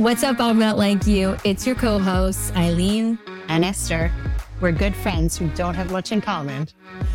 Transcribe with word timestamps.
What's 0.00 0.22
up, 0.22 0.40
I'm 0.40 0.58
not 0.58 0.78
like 0.78 1.06
you. 1.06 1.36
It's 1.44 1.66
your 1.66 1.74
co-hosts, 1.74 2.50
Eileen 2.56 3.18
and 3.48 3.64
Esther. 3.64 4.10
We're 4.60 4.72
good 4.72 4.96
friends 4.96 5.36
who 5.36 5.48
don't 5.50 5.74
have 5.74 5.92
much 5.92 6.10
in 6.10 6.22
common. 6.22 6.68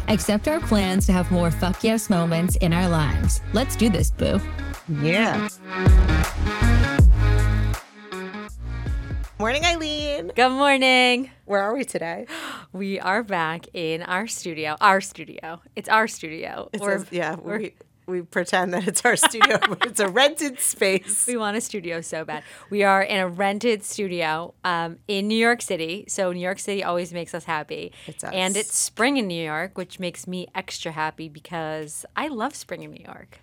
Accept 0.08 0.48
our 0.48 0.60
plans 0.60 1.08
to 1.08 1.12
have 1.12 1.32
more 1.32 1.50
fuck 1.50 1.84
yes 1.84 2.12
moments 2.12 2.58
in 2.58 2.74
our 2.74 2.88
lives. 2.88 3.42
Let's 3.54 3.76
do 3.76 3.90
this, 3.90 4.12
boo. 4.12 4.40
Yeah. 5.02 5.50
Morning, 9.40 9.66
Eileen. 9.66 10.32
Good 10.36 10.50
morning. 10.50 11.32
Where 11.46 11.62
are 11.62 11.74
we 11.74 11.86
today? 11.86 12.28
We 12.76 13.00
are 13.00 13.24
back 13.24 13.68
in 13.74 14.02
our 14.02 14.28
studio. 14.28 14.76
Our 14.82 15.00
studio. 15.00 15.62
It's 15.78 15.88
our 15.88 16.10
studio. 16.10 16.70
It 16.74 16.82
says, 16.82 17.06
yeah, 17.10 17.38
we, 17.38 17.74
we 18.06 18.22
pretend 18.22 18.74
that 18.74 18.86
it's 18.86 19.06
our 19.06 19.16
studio, 19.16 19.60
but 19.66 19.86
it's 19.86 20.02
a 20.02 20.10
rented 20.10 20.60
space. 20.60 21.26
We 21.26 21.38
want 21.38 21.56
a 21.56 21.62
studio 21.62 22.02
so 22.02 22.26
bad. 22.26 22.44
We 22.70 22.84
are 22.84 23.02
in 23.02 23.22
a 23.22 23.30
rented 23.30 23.86
studio 23.86 24.56
um, 24.66 24.98
in 25.08 25.30
New 25.30 25.38
York 25.38 25.62
City. 25.62 26.04
So 26.10 26.34
New 26.34 26.42
York 26.42 26.60
City 26.60 26.84
always 26.84 27.14
makes 27.14 27.34
us 27.34 27.46
happy. 27.46 27.94
It 28.08 28.20
does. 28.20 28.32
And 28.34 28.58
it's 28.58 28.78
spring 28.78 29.16
in 29.16 29.28
New 29.28 29.42
York, 29.42 29.78
which 29.78 29.98
makes 29.98 30.28
me 30.28 30.50
extra 30.54 30.92
happy 30.92 31.30
because 31.30 32.06
I 32.18 32.28
love 32.28 32.56
spring 32.56 32.84
in 32.84 32.92
New 32.92 33.06
York. 33.06 33.40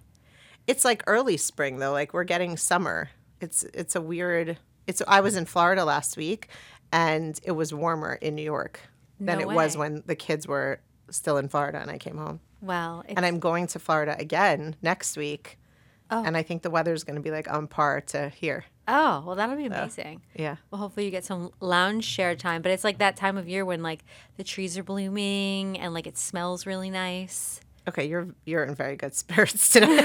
It's 0.67 0.85
like 0.85 1.03
early 1.07 1.39
spring 1.39 1.79
though. 1.79 1.93
Like 1.93 2.13
we're 2.13 2.25
getting 2.25 2.59
summer. 2.59 3.09
It's 3.41 3.63
it's 3.73 3.97
a 3.97 4.01
weird. 4.03 4.59
It's 4.87 5.01
I 5.09 5.23
was 5.23 5.37
in 5.37 5.47
Florida 5.47 5.87
last 5.87 6.19
week, 6.19 6.49
and 6.93 7.41
it 7.45 7.53
was 7.53 7.73
warmer 7.73 8.19
in 8.21 8.35
New 8.35 8.43
York 8.43 8.79
than 9.27 9.39
No 9.39 9.51
it 9.51 9.55
was 9.55 9.77
when 9.77 10.03
the 10.07 10.15
kids 10.17 10.47
were 10.47 10.81
still 11.11 11.37
in 11.37 11.49
Florida 11.49 11.79
and 11.81 11.91
I 11.91 11.99
came 11.99 12.17
home. 12.17 12.41
Well, 12.61 13.05
And 13.09 13.25
I'm 13.27 13.39
going 13.39 13.67
to 13.69 13.79
Florida 13.79 14.17
again 14.19 14.77
next 14.83 15.17
week. 15.17 15.59
Oh. 16.11 16.23
And 16.25 16.37
I 16.37 16.43
think 16.43 16.63
the 16.63 16.71
weather's 16.71 17.05
going 17.05 17.17
to 17.17 17.23
be 17.23 17.31
like 17.31 17.51
on 17.51 17.67
par 17.67 18.01
to 18.09 18.29
here. 18.29 18.65
oh 18.87 19.23
well, 19.27 19.35
that'll 19.35 19.57
be 19.57 19.67
amazing. 19.67 20.23
Yeah. 20.35 20.57
Well, 20.71 20.81
hopefully 20.81 21.07
you 21.07 21.11
get 21.11 21.25
some 21.25 21.51
lounge 21.61 22.05
share 22.05 22.37
time. 22.37 22.63
But 22.63 22.73
it's 22.73 22.85
like 22.85 22.99
that 22.99 23.17
time 23.17 23.37
of 23.39 23.49
year 23.49 23.65
when 23.65 23.83
like 23.83 24.05
the 24.37 24.45
trees 24.45 24.77
are 24.77 24.83
blooming 24.85 25.79
and 25.79 25.95
like 25.95 26.07
it 26.07 26.19
smells 26.19 26.67
really 26.67 26.91
nice. 26.91 27.61
Okay, 27.89 28.05
you're 28.07 28.29
you're 28.45 28.65
in 28.65 28.75
very 28.75 28.97
good 28.97 29.15
spirits 29.23 29.69
today. 29.71 29.87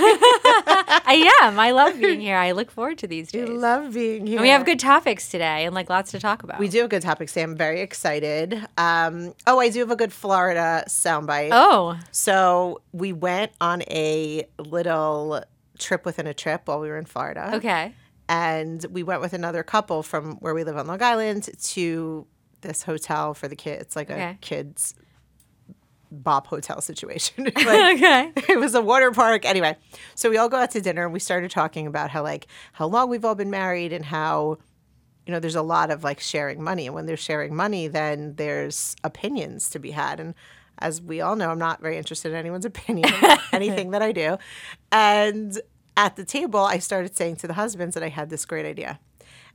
I 1.09 1.31
am. 1.41 1.59
I 1.59 1.71
love 1.71 1.99
being 1.99 2.19
here. 2.19 2.35
I 2.37 2.51
look 2.51 2.71
forward 2.71 2.97
to 2.99 3.07
these 3.07 3.33
you 3.33 3.45
days. 3.45 3.49
love 3.57 3.93
being 3.93 4.25
here. 4.27 4.37
And 4.37 4.41
we 4.43 4.49
have 4.49 4.65
good 4.65 4.79
topics 4.79 5.29
today 5.29 5.65
and 5.65 5.73
like 5.75 5.89
lots 5.89 6.11
to 6.11 6.19
talk 6.19 6.43
about. 6.43 6.59
We 6.59 6.69
do 6.69 6.81
have 6.81 6.89
good 6.89 7.01
topics 7.01 7.33
today. 7.33 7.43
I'm 7.43 7.55
very 7.55 7.81
excited. 7.81 8.53
Um, 8.77 9.33
oh, 9.45 9.59
I 9.59 9.69
do 9.69 9.79
have 9.79 9.91
a 9.91 9.95
good 9.95 10.11
Florida 10.11 10.83
soundbite. 10.87 11.49
Oh, 11.51 11.97
So 12.11 12.81
we 12.91 13.13
went 13.13 13.51
on 13.61 13.83
a 13.83 14.47
little 14.57 15.43
trip 15.77 16.05
within 16.05 16.27
a 16.27 16.33
trip 16.33 16.63
while 16.65 16.79
we 16.79 16.89
were 16.89 16.97
in 16.97 17.05
Florida. 17.05 17.51
okay. 17.55 17.93
And 18.29 18.85
we 18.91 19.03
went 19.03 19.21
with 19.21 19.31
another 19.33 19.63
couple 19.63 20.03
from 20.03 20.35
where 20.37 20.53
we 20.53 20.63
live 20.65 20.75
on 20.77 20.87
Long 20.87 21.01
Island 21.01 21.47
to 21.63 22.27
this 22.61 22.83
hotel 22.83 23.33
for 23.33 23.47
the 23.47 23.55
kids. 23.55 23.81
It's 23.83 23.95
like 23.95 24.09
a 24.09 24.37
kids 24.41 24.95
bop 26.23 26.47
hotel 26.47 26.81
situation. 26.81 27.51
Like, 27.55 27.97
okay. 27.97 28.31
it 28.49 28.59
was 28.59 28.75
a 28.75 28.81
water 28.81 29.11
park. 29.11 29.45
Anyway 29.45 29.75
so 30.15 30.29
we 30.29 30.37
all 30.37 30.49
go 30.49 30.57
out 30.57 30.71
to 30.71 30.81
dinner 30.81 31.03
and 31.03 31.13
we 31.13 31.19
started 31.19 31.51
talking 31.51 31.87
about 31.87 32.09
how 32.09 32.23
like 32.23 32.47
how 32.73 32.87
long 32.87 33.09
we've 33.09 33.23
all 33.23 33.35
been 33.35 33.51
married 33.51 33.93
and 33.93 34.05
how 34.05 34.57
you 35.25 35.33
know 35.33 35.39
there's 35.39 35.55
a 35.55 35.61
lot 35.61 35.91
of 35.91 36.03
like 36.03 36.19
sharing 36.19 36.61
money. 36.63 36.87
And 36.87 36.95
when 36.95 37.05
there's 37.05 37.19
sharing 37.19 37.55
money 37.55 37.87
then 37.87 38.35
there's 38.35 38.95
opinions 39.03 39.69
to 39.71 39.79
be 39.79 39.91
had. 39.91 40.19
And 40.19 40.33
as 40.79 41.01
we 41.01 41.21
all 41.21 41.35
know 41.35 41.49
i'm 41.49 41.57
not 41.57 41.81
very 41.81 41.97
interested 41.97 42.31
in 42.31 42.37
anyone's 42.37 42.65
opinion 42.73 43.11
anything 43.51 43.91
that 43.91 44.01
i 44.01 44.11
do. 44.11 44.37
And 44.91 45.59
at 45.95 46.15
the 46.15 46.25
table 46.25 46.59
i 46.59 46.79
started 46.79 47.15
saying 47.15 47.37
to 47.37 47.47
the 47.47 47.53
husbands 47.53 47.93
that 47.93 48.03
i 48.03 48.09
had 48.09 48.29
this 48.29 48.45
great 48.45 48.65
idea. 48.65 48.99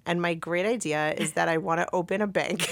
And 0.05 0.21
my 0.21 0.35
great 0.35 0.67
idea 0.67 1.13
is 1.17 1.33
that 1.33 1.49
i 1.49 1.59
want 1.59 1.81
to 1.81 1.89
open 1.93 2.21
a 2.23 2.27
bank 2.27 2.71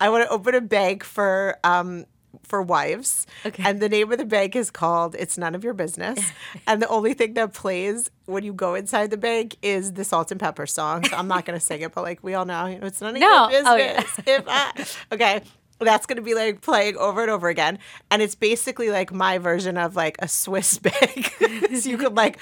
I 0.00 0.08
want 0.10 0.24
to 0.24 0.30
open 0.30 0.54
a 0.54 0.60
bank 0.60 1.04
for 1.04 1.58
um 1.64 2.04
for 2.42 2.60
wives. 2.60 3.26
Okay. 3.46 3.62
And 3.64 3.80
the 3.80 3.88
name 3.88 4.10
of 4.10 4.18
the 4.18 4.24
bank 4.24 4.56
is 4.56 4.70
called 4.70 5.14
It's 5.18 5.38
None 5.38 5.54
of 5.54 5.62
Your 5.64 5.72
Business. 5.72 6.18
and 6.66 6.82
the 6.82 6.88
only 6.88 7.14
thing 7.14 7.34
that 7.34 7.52
plays 7.54 8.10
when 8.26 8.42
you 8.44 8.52
go 8.52 8.74
inside 8.74 9.10
the 9.10 9.16
bank 9.16 9.56
is 9.62 9.92
the 9.92 10.04
Salt-N-Pepa 10.04 10.68
song. 10.68 11.04
So 11.04 11.16
I'm 11.16 11.28
not 11.28 11.44
gonna 11.46 11.60
sing 11.60 11.80
it, 11.82 11.92
but 11.94 12.02
like 12.02 12.22
we 12.24 12.34
all 12.34 12.44
know, 12.44 12.66
you 12.66 12.78
know, 12.80 12.86
it's 12.88 13.00
none 13.00 13.14
of 13.14 13.20
No. 13.20 13.48
your 13.50 13.62
Oh, 13.64 13.76
yeah. 13.76 14.00
business. 14.00 14.20
if 14.26 14.44
I 14.48 14.86
okay. 15.14 15.40
That's 15.80 16.06
gonna 16.06 16.22
be 16.22 16.34
like 16.34 16.60
playing 16.60 16.96
over 16.96 17.22
and 17.22 17.30
over 17.30 17.48
again. 17.48 17.78
And 18.10 18.20
it's 18.22 18.34
basically 18.34 18.90
like 18.90 19.12
my 19.12 19.38
version 19.38 19.76
of 19.78 19.94
like 19.96 20.16
a 20.20 20.28
Swiss 20.28 20.78
bank. 20.88 21.34
so 21.38 21.88
you 21.88 21.98
could 21.98 22.16
like 22.16 22.38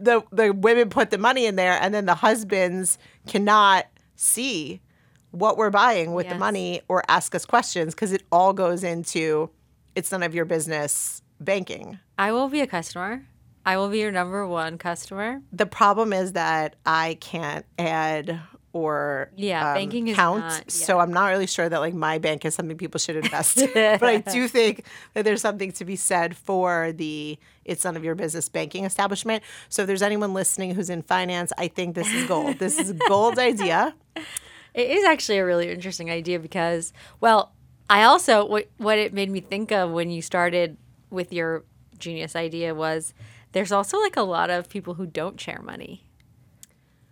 the 0.00 0.22
the 0.32 0.52
women 0.52 0.88
put 0.90 1.10
the 1.10 1.18
money 1.18 1.46
in 1.46 1.56
there 1.56 1.78
and 1.80 1.92
then 1.94 2.06
the 2.06 2.14
husbands 2.16 2.98
cannot 3.26 3.86
see 4.16 4.80
what 5.30 5.56
we're 5.56 5.70
buying 5.70 6.14
with 6.14 6.28
the 6.28 6.34
money 6.34 6.80
or 6.88 7.02
ask 7.08 7.34
us 7.34 7.44
questions 7.44 7.94
because 7.94 8.12
it 8.12 8.22
all 8.32 8.52
goes 8.52 8.82
into 8.84 9.50
it's 9.94 10.10
none 10.12 10.22
of 10.22 10.34
your 10.34 10.44
business 10.44 11.22
banking. 11.40 11.98
I 12.18 12.32
will 12.32 12.48
be 12.48 12.60
a 12.60 12.66
customer. 12.66 13.24
I 13.66 13.76
will 13.76 13.88
be 13.88 13.98
your 13.98 14.12
number 14.12 14.46
one 14.46 14.78
customer. 14.78 15.42
The 15.52 15.66
problem 15.66 16.12
is 16.12 16.32
that 16.32 16.76
I 16.86 17.18
can't 17.20 17.66
add 17.78 18.40
or 18.72 19.30
Yeah, 19.34 19.70
um, 19.70 19.74
banking 19.76 20.14
count. 20.14 20.40
not- 20.44 20.70
So 20.70 20.98
I'm 21.00 21.12
not 21.12 21.28
really 21.28 21.46
sure 21.46 21.68
that 21.68 21.78
like 21.80 21.94
my 21.94 22.18
bank 22.18 22.44
is 22.44 22.54
something 22.54 22.76
people 22.76 22.98
should 22.98 23.16
invest 23.16 23.56
in. 23.58 23.70
but 23.74 24.02
I 24.04 24.18
do 24.18 24.46
think 24.46 24.84
that 25.14 25.24
there's 25.24 25.40
something 25.40 25.72
to 25.72 25.84
be 25.84 25.96
said 25.96 26.36
for 26.36 26.92
the 26.92 27.38
it's 27.64 27.84
none 27.84 27.96
of 27.96 28.04
your 28.04 28.14
business 28.14 28.48
banking 28.48 28.84
establishment. 28.84 29.42
So 29.68 29.82
if 29.82 29.88
there's 29.88 30.02
anyone 30.02 30.32
listening 30.32 30.74
who's 30.74 30.90
in 30.90 31.02
finance, 31.02 31.52
I 31.58 31.68
think 31.68 31.94
this 31.94 32.08
is 32.12 32.26
gold. 32.28 32.58
this 32.58 32.78
is 32.78 32.90
a 32.90 32.94
gold 33.08 33.38
idea. 33.50 33.94
It 34.74 34.90
is 34.90 35.04
actually 35.04 35.38
a 35.38 35.44
really 35.44 35.70
interesting 35.70 36.10
idea 36.10 36.38
because, 36.38 36.92
well, 37.20 37.52
I 37.90 38.02
also 38.04 38.44
what 38.44 38.68
what 38.76 38.98
it 38.98 39.12
made 39.12 39.30
me 39.30 39.40
think 39.40 39.72
of 39.72 39.90
when 39.90 40.10
you 40.10 40.20
started 40.22 40.76
with 41.10 41.32
your 41.32 41.64
genius 41.98 42.36
idea 42.36 42.74
was 42.74 43.14
there's 43.52 43.72
also 43.72 43.98
like 44.00 44.16
a 44.16 44.22
lot 44.22 44.50
of 44.50 44.68
people 44.68 44.94
who 44.94 45.06
don't 45.06 45.40
share 45.40 45.60
money, 45.62 46.04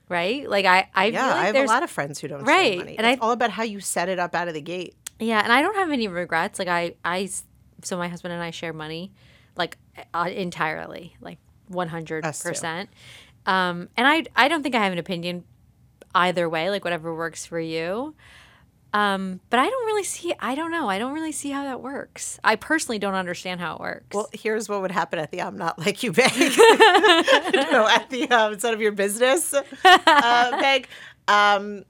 right? 0.09 0.49
Like 0.49 0.65
I, 0.67 0.89
I 0.95 1.07
Yeah, 1.07 1.21
feel 1.27 1.29
like 1.37 1.43
I 1.43 1.47
have 1.47 1.57
a 1.57 1.63
lot 1.65 1.83
of 1.83 1.91
friends 1.91 2.21
who 2.21 2.29
don't 2.29 2.43
Right, 2.43 2.73
share 2.73 2.79
money. 2.85 2.99
and 2.99 3.07
it's 3.07 3.21
I- 3.23 3.25
all 3.25 3.33
about 3.33 3.51
how 3.51 3.63
you 3.63 3.81
set 3.81 4.09
it 4.09 4.19
up 4.19 4.35
out 4.35 4.49
of 4.49 4.55
the 4.55 4.61
gate. 4.61 4.95
Yeah, 5.19 5.41
and 5.43 5.51
I 5.53 5.63
don't 5.63 5.77
have 5.77 5.91
any 5.91 6.09
regrets. 6.09 6.59
Like 6.59 6.69
I 6.69 6.95
I 7.05 7.29
so 7.83 7.97
my 7.97 8.09
husband 8.09 8.35
and 8.35 8.43
I 8.43 8.51
share 8.51 8.73
money, 8.75 9.13
like 9.57 9.79
uh, 10.15 10.29
entirely, 10.31 11.17
like 11.21 11.39
100%. 11.71 12.89
Um, 13.47 13.89
and 13.97 14.07
I, 14.09 14.25
I 14.35 14.49
don't 14.49 14.63
think 14.63 14.75
I 14.75 14.83
have 14.83 14.93
an 14.93 14.99
opinion 14.99 15.45
either 16.17 16.49
way. 16.49 16.71
Like 16.71 16.85
whatever 16.85 17.15
works 17.15 17.47
for 17.47 17.61
you. 17.61 18.15
Um, 18.93 19.41
but 19.51 19.61
I 19.61 19.69
don't 19.69 19.87
really 19.87 20.05
see. 20.05 20.33
I 20.41 20.55
don't 20.55 20.71
know. 20.71 20.89
I 20.89 20.99
don't 20.99 21.13
really 21.13 21.33
see 21.33 21.51
how 21.51 21.65
that 21.65 21.83
works. 21.83 22.39
I 22.43 22.57
personally 22.57 22.99
don't 22.99 23.15
understand 23.15 23.61
how 23.61 23.75
it 23.75 23.81
works. 23.81 24.15
Well, 24.15 24.29
here's 24.33 24.69
what 24.69 24.81
would 24.81 24.91
happen 24.93 25.19
at 25.19 25.31
the 25.31 25.43
I'm 25.43 25.59
not 25.59 25.79
like 25.79 26.03
you 26.03 26.13
bank. 26.21 26.33
no, 26.39 27.87
at 27.89 28.07
the 28.11 28.27
um, 28.31 28.55
instead 28.55 28.73
of 28.73 28.81
your 28.81 28.93
business 28.93 29.53
uh, 29.85 30.51
bank. 30.61 30.89
Um, 31.29 31.85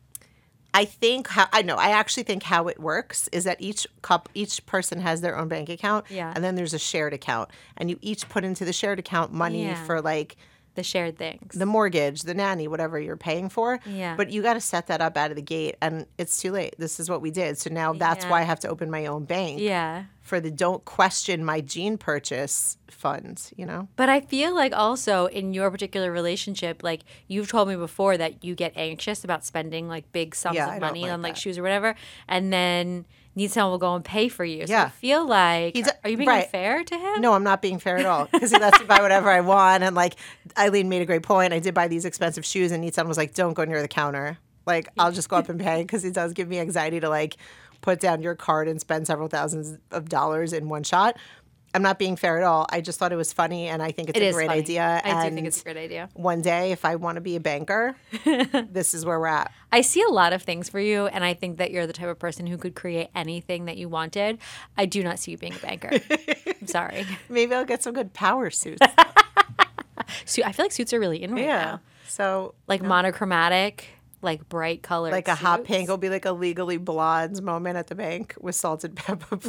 I 0.74 0.84
think 0.84 1.28
how 1.28 1.46
I 1.52 1.62
know. 1.62 1.76
I 1.76 1.90
actually 1.90 2.24
think 2.24 2.42
how 2.42 2.66
it 2.68 2.80
works 2.80 3.28
is 3.32 3.44
that 3.44 3.60
each 3.60 3.86
cup, 4.02 4.28
each 4.34 4.64
person 4.66 5.00
has 5.00 5.20
their 5.20 5.38
own 5.38 5.48
bank 5.48 5.68
account, 5.68 6.04
Yeah. 6.10 6.32
and 6.34 6.42
then 6.44 6.54
there's 6.54 6.74
a 6.74 6.78
shared 6.78 7.14
account, 7.14 7.50
and 7.78 7.88
you 7.88 7.98
each 8.02 8.28
put 8.28 8.44
into 8.44 8.64
the 8.64 8.72
shared 8.74 8.98
account 8.98 9.32
money 9.32 9.64
Yeah. 9.66 9.82
for 9.84 10.02
like 10.02 10.36
the 10.76 10.82
shared 10.82 11.18
things. 11.18 11.54
the 11.54 11.66
mortgage, 11.66 12.22
the 12.22 12.34
nanny, 12.34 12.68
whatever 12.68 12.98
you're 13.00 13.16
paying 13.16 13.48
for. 13.48 13.80
Yeah. 13.84 14.16
But 14.16 14.30
you 14.30 14.42
got 14.42 14.54
to 14.54 14.60
set 14.60 14.86
that 14.86 15.00
up 15.00 15.16
out 15.16 15.30
of 15.30 15.36
the 15.36 15.42
gate, 15.42 15.76
and 15.80 16.06
it's 16.18 16.40
too 16.40 16.52
late. 16.52 16.74
This 16.78 17.00
is 17.00 17.10
what 17.10 17.20
we 17.20 17.30
did. 17.30 17.58
So 17.58 17.70
now 17.70 17.92
that's 17.92 18.24
why 18.26 18.40
I 18.40 18.44
have 18.44 18.60
to 18.60 18.68
open 18.68 18.90
my 18.90 19.06
own 19.06 19.24
bank 19.24 19.60
yeah. 19.60 20.04
for 20.22 20.40
the 20.40 20.50
don't 20.50 20.84
question 20.84 21.44
my 21.44 21.60
gene 21.60 21.98
purchase 21.98 22.78
fund, 22.90 23.50
you 23.56 23.66
know? 23.66 23.88
But 23.96 24.08
I 24.08 24.20
feel 24.20 24.54
like 24.54 24.74
also 24.74 25.26
in 25.26 25.52
your 25.52 25.70
particular 25.70 26.10
relationship, 26.12 26.82
like 26.82 27.02
you've 27.28 27.48
told 27.48 27.68
me 27.68 27.76
before 27.76 28.16
that 28.16 28.44
you 28.44 28.54
get 28.54 28.72
anxious 28.76 29.24
about 29.24 29.44
spending 29.44 29.88
like 29.88 30.10
big 30.12 30.34
sums 30.34 30.56
Yeah, 30.56 30.74
of 30.74 30.80
money 30.80 31.02
like 31.02 31.12
on 31.12 31.22
like 31.22 31.34
that. 31.34 31.40
shoes 31.40 31.58
or 31.58 31.62
whatever, 31.62 31.94
and 32.28 32.52
then 32.52 33.04
need 33.36 33.50
someone 33.52 33.70
will 33.72 33.78
go 33.78 33.94
and 33.94 34.04
pay 34.04 34.28
for 34.28 34.44
you. 34.44 34.66
So 34.66 34.74
I 34.74 34.76
Yeah. 34.76 34.88
feel 34.88 35.26
like 35.26 35.74
He 35.76 35.82
d- 35.82 35.90
are 36.02 36.10
you 36.10 36.16
being 36.16 36.28
right. 36.28 36.44
unfair 36.44 36.82
to 36.82 36.98
him? 36.98 37.20
No, 37.20 37.34
I'm 37.34 37.44
not 37.44 37.62
being 37.62 37.78
fair 37.78 37.98
at 37.98 38.06
all 38.06 38.26
because 38.32 38.50
he 38.50 38.58
lets 38.58 38.80
me 38.80 38.86
buy 38.86 39.00
whatever 39.02 39.30
I 39.30 39.40
want. 39.42 39.84
And 39.84 39.94
like 39.94 40.16
Eileen 40.58 40.88
made 40.88 41.02
a 41.02 41.06
great 41.06 41.22
point. 41.22 41.52
I 41.52 41.58
did 41.58 41.74
buy 41.74 41.86
these 41.88 42.04
expensive 42.04 42.44
shoes, 42.44 42.72
and 42.72 42.82
Nissan 42.82 43.06
was 43.06 43.16
like, 43.16 43.34
don't 43.34 43.52
go 43.52 43.64
near 43.64 43.80
the 43.82 43.88
counter. 43.88 44.38
Like, 44.66 44.88
I'll 44.98 45.12
just 45.12 45.28
go 45.28 45.36
up 45.36 45.48
and 45.48 45.60
pay 45.60 45.82
because 45.82 46.04
it 46.04 46.14
does 46.14 46.32
give 46.32 46.48
me 46.48 46.58
anxiety 46.58 46.98
to 47.00 47.08
like 47.08 47.36
put 47.82 48.00
down 48.00 48.22
your 48.22 48.34
card 48.34 48.66
and 48.68 48.80
spend 48.80 49.06
several 49.06 49.28
thousands 49.28 49.78
of 49.92 50.08
dollars 50.08 50.52
in 50.52 50.68
one 50.68 50.82
shot. 50.82 51.16
I'm 51.74 51.82
not 51.82 51.98
being 51.98 52.16
fair 52.16 52.38
at 52.38 52.42
all. 52.42 52.66
I 52.70 52.80
just 52.80 52.98
thought 52.98 53.12
it 53.12 53.16
was 53.16 53.32
funny, 53.34 53.68
and 53.68 53.82
I 53.82 53.92
think 53.92 54.08
it's 54.08 54.18
It 54.18 54.22
a 54.22 54.32
great 54.32 54.46
funny. 54.46 54.60
idea. 54.60 55.02
I 55.04 55.10
do 55.10 55.16
and 55.18 55.34
think 55.34 55.46
it's 55.46 55.60
a 55.60 55.64
great 55.64 55.76
idea. 55.76 56.08
one 56.14 56.40
day, 56.40 56.72
if 56.72 56.86
I 56.86 56.96
want 56.96 57.16
to 57.16 57.20
be 57.20 57.36
a 57.36 57.40
banker, 57.40 57.94
this 58.70 58.94
is 58.94 59.04
where 59.04 59.20
we're 59.20 59.26
at. 59.26 59.52
I 59.72 59.82
see 59.82 60.00
a 60.02 60.08
lot 60.08 60.32
of 60.32 60.42
things 60.42 60.70
for 60.70 60.80
you, 60.80 61.06
and 61.08 61.22
I 61.22 61.34
think 61.34 61.58
that 61.58 61.70
you're 61.72 61.86
the 61.86 61.92
type 61.92 62.08
of 62.08 62.18
person 62.18 62.46
who 62.46 62.56
could 62.56 62.74
create 62.74 63.08
anything 63.14 63.66
that 63.66 63.76
you 63.76 63.90
wanted. 63.90 64.38
I 64.78 64.86
do 64.86 65.02
not 65.02 65.18
see 65.18 65.32
you 65.32 65.36
being 65.38 65.54
a 65.54 65.58
banker. 65.58 65.90
I'm 66.60 66.66
sorry. 66.66 67.06
Maybe 67.28 67.54
I'll 67.54 67.66
get 67.66 67.82
some 67.82 67.92
good 67.92 68.14
power 68.14 68.48
suits. 68.50 68.80
Su- 70.24 70.42
I 70.44 70.52
feel 70.52 70.64
like 70.64 70.72
suits 70.72 70.94
are 70.94 71.00
really 71.00 71.22
in 71.22 71.32
right 71.34 71.44
yeah. 71.44 71.64
now. 71.64 71.80
So 72.08 72.54
Like 72.68 72.80
monochromatic, 72.82 73.86
like 74.22 74.48
bright 74.48 74.82
colors. 74.82 75.12
like 75.12 75.28
a 75.28 75.34
hot 75.34 75.64
pink 75.64 75.88
will 75.90 75.98
be 75.98 76.08
like 76.08 76.24
a 76.24 76.32
legally 76.32 76.78
blonde 76.78 77.42
moment 77.42 77.76
at 77.76 77.88
the 77.88 77.94
bank 77.94 78.34
with 78.40 78.54
Salt-N-Pepa. 78.54 79.42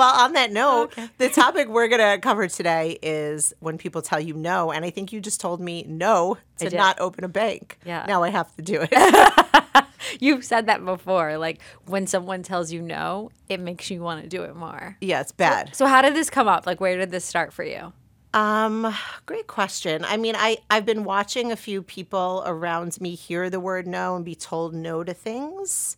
Well, 0.00 0.20
on 0.24 0.32
that 0.32 0.50
note, 0.50 0.94
the 1.18 1.28
topic 1.28 1.68
we're 1.68 1.88
going 1.88 2.00
to 2.00 2.18
cover 2.20 2.48
today 2.48 2.98
is 3.02 3.52
when 3.60 3.78
people 3.78 4.02
tell 4.02 4.18
you 4.18 4.34
no. 4.34 4.72
And 4.72 4.84
I 4.84 4.90
think 4.90 5.12
you 5.12 5.20
just 5.20 5.40
told 5.40 5.60
me 5.60 5.84
no 5.86 6.38
to 6.58 6.70
not 6.70 6.98
open 7.00 7.22
a 7.22 7.28
bank. 7.28 7.78
Yeah. 7.84 8.06
Now 8.08 8.22
I 8.22 8.30
have 8.30 8.54
to 8.56 8.62
do 8.62 8.86
it. 8.90 9.84
You've 10.20 10.44
said 10.44 10.66
that 10.66 10.84
before. 10.84 11.36
Like 11.36 11.60
when 11.86 12.06
someone 12.06 12.42
tells 12.42 12.72
you 12.72 12.80
no, 12.80 13.30
it 13.48 13.60
makes 13.60 13.90
you 13.90 14.00
want 14.02 14.22
to 14.22 14.28
do 14.28 14.42
it 14.42 14.56
more. 14.56 14.96
yeah, 15.00 15.20
it's 15.20 15.32
bad. 15.32 15.76
So 15.76 15.86
how 15.86 16.00
did 16.02 16.14
this 16.14 16.30
come 16.30 16.48
up? 16.48 16.66
Like 16.66 16.80
where 16.80 16.96
did 16.96 17.10
this 17.10 17.24
start 17.24 17.52
for 17.52 17.62
you? 17.62 17.92
Um, 18.32 18.94
great 19.26 19.48
question. 19.48 20.04
I 20.04 20.16
mean, 20.16 20.34
I 20.36 20.58
I've 20.70 20.86
been 20.86 21.04
watching 21.04 21.52
a 21.52 21.56
few 21.56 21.82
people 21.82 22.42
around 22.46 23.00
me 23.00 23.14
hear 23.16 23.50
the 23.50 23.60
word 23.60 23.86
no 23.86 24.16
and 24.16 24.24
be 24.24 24.36
told 24.36 24.72
no 24.72 25.02
to 25.02 25.12
things, 25.12 25.96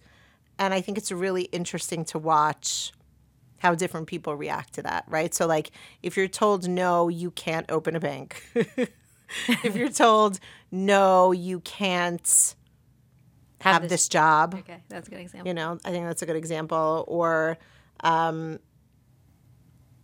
and 0.58 0.72
I 0.72 0.80
think 0.80 0.96
it's 0.96 1.12
really 1.12 1.42
interesting 1.44 2.04
to 2.06 2.18
watch 2.18 2.92
how 3.62 3.76
different 3.76 4.08
people 4.08 4.34
react 4.34 4.72
to 4.74 4.82
that, 4.82 5.04
right? 5.08 5.32
So 5.32 5.46
like 5.46 5.70
if 6.02 6.16
you're 6.16 6.26
told 6.26 6.68
no, 6.68 7.08
you 7.08 7.30
can't 7.30 7.70
open 7.70 7.94
a 7.94 8.00
bank. 8.00 8.42
if 9.46 9.76
you're 9.76 9.88
told 9.88 10.40
no, 10.72 11.30
you 11.30 11.60
can't 11.60 12.56
have, 13.60 13.88
this, 13.88 14.08
job, 14.08 14.56
Okay, 14.58 14.82
that's 14.88 15.06
a 15.06 15.10
good 15.12 15.20
example. 15.20 15.46
you 15.46 15.54
know, 15.54 15.78
I 15.84 15.90
think 15.92 16.04
that's 16.06 16.22
a 16.22 16.26
good 16.26 16.34
example. 16.34 17.04
Or, 17.06 17.56
um, 18.00 18.58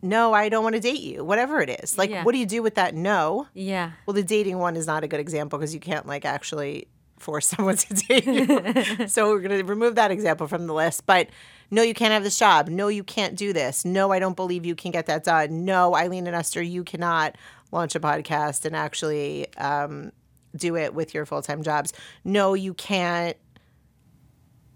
no, 0.01 0.33
I 0.33 0.49
don't 0.49 0.63
want 0.63 0.77
to 0.77 0.81
date 0.81 1.01
you, 1.01 1.25
whatever 1.25 1.61
it 1.61 1.81
is. 1.83 1.99
Like, 1.99 2.11
Yeah. 2.11 2.23
what 2.23 2.31
do 2.31 2.39
you 2.39 2.47
do 2.47 2.63
with 2.63 2.77
that 2.77 2.95
no? 2.95 3.49
Yeah. 3.55 3.91
Well, 4.07 4.15
the 4.15 4.23
dating 4.23 4.59
one 4.59 4.77
is 4.77 4.87
not 4.87 5.03
a 5.03 5.09
good 5.09 5.19
example 5.19 5.59
because 5.59 5.75
you 5.75 5.81
can't, 5.81 6.07
like, 6.07 6.25
actually 6.25 6.87
force 7.19 7.49
someone 7.57 7.77
to 7.77 7.95
date 7.95 8.25
you. 8.25 9.09
so 9.09 9.31
we're 9.31 9.41
going 9.41 9.59
to 9.59 9.65
remove 9.65 9.97
that 9.97 10.13
example 10.13 10.47
from 10.47 10.69
the 10.69 10.75
list. 10.75 11.05
But 11.07 11.29
no, 11.71 11.83
you 11.83 11.95
can't 11.95 12.13
have 12.13 12.25
this 12.25 12.39
job. 12.39 12.69
No, 12.69 12.89
you 12.89 13.05
can't 13.05 13.37
do 13.37 13.53
this. 13.53 13.85
No, 13.85 14.13
I 14.13 14.19
don't 14.19 14.37
believe 14.37 14.65
you 14.65 14.75
can 14.75 14.91
get 14.91 15.07
that 15.07 15.25
done. 15.25 15.65
No, 15.65 15.95
Eileen 15.95 16.27
and 16.27 16.35
Esther, 16.35 16.63
you 16.63 16.85
cannot 16.85 17.37
launch 17.73 17.95
a 17.95 18.01
podcast 18.01 18.65
and 18.65 18.75
actually 18.75 19.53
um, 19.57 20.13
do 20.57 20.77
it 20.77 20.95
with 20.95 21.15
your 21.15 21.27
full 21.27 21.43
time 21.43 21.63
jobs. 21.63 21.93
No, 22.25 22.55
you 22.55 22.75
can't 22.75 23.37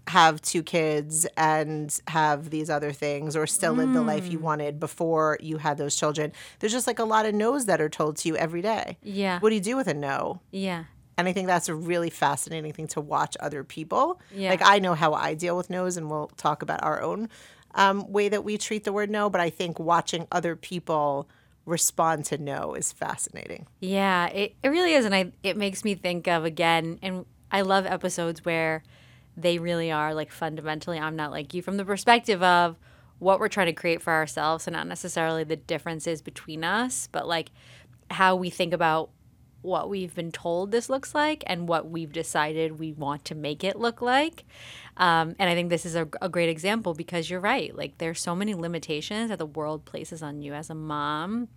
have 0.07 0.41
two 0.41 0.61
kids 0.61 1.25
and 1.37 1.97
have 2.09 2.49
these 2.49 2.69
other 2.69 2.91
things 2.91 3.35
or 3.35 3.47
still 3.47 3.73
live 3.73 3.93
the 3.93 4.01
life 4.01 4.27
you 4.27 4.37
wanted 4.37 4.77
before 4.79 5.37
you 5.41 5.57
had 5.57 5.77
those 5.77 5.95
children. 5.95 6.33
There's 6.59 6.73
just 6.73 6.87
like 6.87 6.99
a 6.99 7.05
lot 7.05 7.25
of 7.25 7.33
no's 7.33 7.65
that 7.65 7.79
are 7.79 7.89
told 7.89 8.17
to 8.17 8.27
you 8.27 8.35
every 8.35 8.61
day. 8.61 8.97
Yeah. 9.01 9.39
What 9.39 9.49
do 9.49 9.55
you 9.55 9.61
do 9.61 9.77
with 9.77 9.87
a 9.87 9.93
no? 9.93 10.41
Yeah. 10.51 10.83
And 11.17 11.27
I 11.27 11.33
think 11.33 11.47
that's 11.47 11.69
a 11.69 11.75
really 11.75 12.09
fascinating 12.09 12.73
thing 12.73 12.87
to 12.87 13.01
watch 13.01 13.37
other 13.39 13.63
people. 13.63 14.19
Yeah. 14.33 14.49
Like 14.49 14.61
I 14.63 14.79
know 14.79 14.93
how 14.95 15.13
I 15.13 15.33
deal 15.33 15.55
with 15.55 15.69
no's, 15.69 15.97
and 15.97 16.09
we'll 16.09 16.27
talk 16.37 16.61
about 16.61 16.83
our 16.83 17.01
own 17.01 17.29
um, 17.75 18.11
way 18.11 18.29
that 18.29 18.43
we 18.43 18.57
treat 18.57 18.83
the 18.83 18.93
word 18.93 19.09
no. 19.09 19.29
But 19.29 19.41
I 19.41 19.49
think 19.49 19.79
watching 19.79 20.27
other 20.31 20.55
people 20.55 21.29
respond 21.65 22.25
to 22.25 22.37
no 22.37 22.73
is 22.73 22.91
fascinating. 22.91 23.67
Yeah, 23.79 24.27
it, 24.27 24.55
it 24.63 24.69
really 24.69 24.93
is. 24.93 25.05
And 25.05 25.13
I 25.13 25.31
it 25.43 25.57
makes 25.57 25.83
me 25.83 25.95
think 25.95 26.27
of 26.27 26.45
again, 26.45 26.99
and 27.01 27.25
I 27.51 27.61
love 27.61 27.85
episodes 27.85 28.43
where 28.43 28.83
they 29.35 29.57
really 29.59 29.91
are 29.91 30.13
like 30.13 30.31
fundamentally 30.31 30.99
I'm 30.99 31.15
not 31.15 31.31
like 31.31 31.53
you 31.53 31.61
from 31.63 31.77
the 31.77 31.85
perspective 31.85 32.43
of 32.43 32.77
what 33.19 33.39
we're 33.39 33.47
trying 33.47 33.67
to 33.67 33.73
create 33.73 34.01
for 34.01 34.13
ourselves 34.13 34.67
and 34.67 34.75
not 34.75 34.87
necessarily 34.87 35.43
the 35.43 35.55
differences 35.55 36.21
between 36.21 36.63
us, 36.63 37.07
but 37.11 37.27
like 37.27 37.49
how 38.11 38.35
we 38.35 38.49
think 38.49 38.73
about 38.73 39.09
what 39.63 39.89
we've 39.89 40.13
been 40.13 40.31
told 40.31 40.71
this 40.71 40.89
looks 40.89 41.15
like 41.15 41.43
and 41.47 41.67
what 41.67 41.89
we've 41.89 42.11
decided 42.11 42.77
we 42.77 42.91
want 42.93 43.25
to 43.25 43.33
make 43.33 43.63
it 43.63 43.77
look 43.77 44.01
like. 44.01 44.45
Um, 44.97 45.35
and 45.39 45.49
I 45.49 45.55
think 45.55 45.69
this 45.69 45.85
is 45.85 45.95
a, 45.95 46.07
a 46.21 46.29
great 46.29 46.49
example 46.49 46.93
because 46.93 47.29
you're 47.29 47.39
right. 47.39 47.75
Like, 47.75 47.97
there's 47.97 48.21
so 48.21 48.35
many 48.35 48.53
limitations 48.53 49.29
that 49.29 49.39
the 49.39 49.45
world 49.45 49.85
places 49.85 50.21
on 50.21 50.41
you 50.41 50.53
as 50.53 50.69
a 50.69 50.75
mom, 50.75 51.47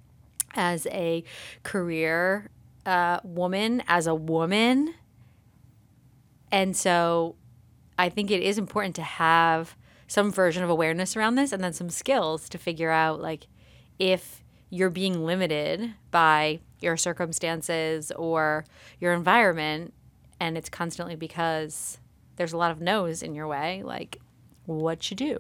as 0.54 0.86
a 0.86 1.24
career 1.64 2.50
uh, 2.86 3.20
woman, 3.24 3.82
as 3.88 4.06
a 4.06 4.14
woman. 4.14 4.94
And 6.50 6.76
so 6.76 7.36
I 7.98 8.08
think 8.08 8.30
it 8.30 8.42
is 8.42 8.56
important 8.56 8.94
to 8.96 9.02
have 9.02 9.76
some 10.06 10.30
version 10.30 10.62
of 10.62 10.70
awareness 10.70 11.16
around 11.16 11.34
this 11.34 11.52
and 11.52 11.62
then 11.62 11.72
some 11.72 11.90
skills 11.90 12.48
to 12.50 12.58
figure 12.58 12.90
out, 12.90 13.20
like, 13.20 13.48
if 13.98 14.44
you're 14.70 14.90
being 14.90 15.24
limited 15.24 15.94
by 16.10 16.60
your 16.80 16.96
circumstances 16.96 18.12
or 18.12 18.64
your 19.00 19.12
environment 19.12 19.92
and 20.40 20.58
it's 20.58 20.68
constantly 20.68 21.16
because 21.16 21.98
there's 22.36 22.52
a 22.52 22.56
lot 22.56 22.70
of 22.70 22.80
no's 22.80 23.22
in 23.22 23.34
your 23.34 23.46
way 23.46 23.82
like 23.84 24.18
what 24.66 25.10
you 25.10 25.16
do 25.16 25.38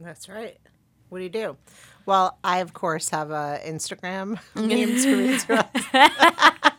That's 0.00 0.28
right. 0.28 0.56
What 1.10 1.18
do 1.18 1.24
you 1.24 1.30
do? 1.30 1.56
Well, 2.06 2.38
I 2.42 2.58
of 2.58 2.72
course 2.72 3.10
have 3.10 3.30
a 3.30 3.60
Instagram 3.64 4.38
name 4.56 4.96
to 4.96 5.16
read 5.16 5.40
to 5.40 6.72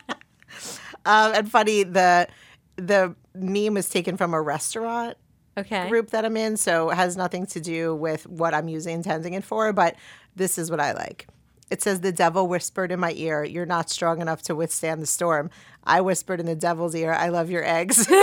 um, 1.04 1.32
and 1.34 1.50
funny, 1.50 1.84
the 1.84 2.28
the 2.76 3.14
meme 3.34 3.74
was 3.74 3.88
taken 3.88 4.16
from 4.16 4.34
a 4.34 4.40
restaurant 4.40 5.16
okay 5.56 5.88
group 5.88 6.10
that 6.10 6.24
I'm 6.24 6.36
in, 6.36 6.56
so 6.56 6.90
it 6.90 6.96
has 6.96 7.16
nothing 7.16 7.46
to 7.46 7.60
do 7.60 7.94
with 7.94 8.26
what 8.26 8.54
I'm 8.54 8.68
using 8.68 8.96
intending 8.96 9.34
it 9.34 9.44
for. 9.44 9.72
But 9.72 9.96
this 10.34 10.58
is 10.58 10.70
what 10.70 10.80
I 10.80 10.92
like. 10.92 11.28
It 11.72 11.80
says, 11.80 12.00
The 12.00 12.12
devil 12.12 12.46
whispered 12.46 12.92
in 12.92 13.00
my 13.00 13.12
ear, 13.12 13.42
You're 13.42 13.64
not 13.64 13.88
strong 13.88 14.20
enough 14.20 14.42
to 14.42 14.54
withstand 14.54 15.00
the 15.00 15.06
storm. 15.06 15.48
I 15.82 16.02
whispered 16.02 16.38
in 16.38 16.44
the 16.44 16.54
devil's 16.54 16.94
ear, 16.94 17.14
I 17.14 17.30
love 17.30 17.50
your 17.50 17.64
eggs. 17.64 18.06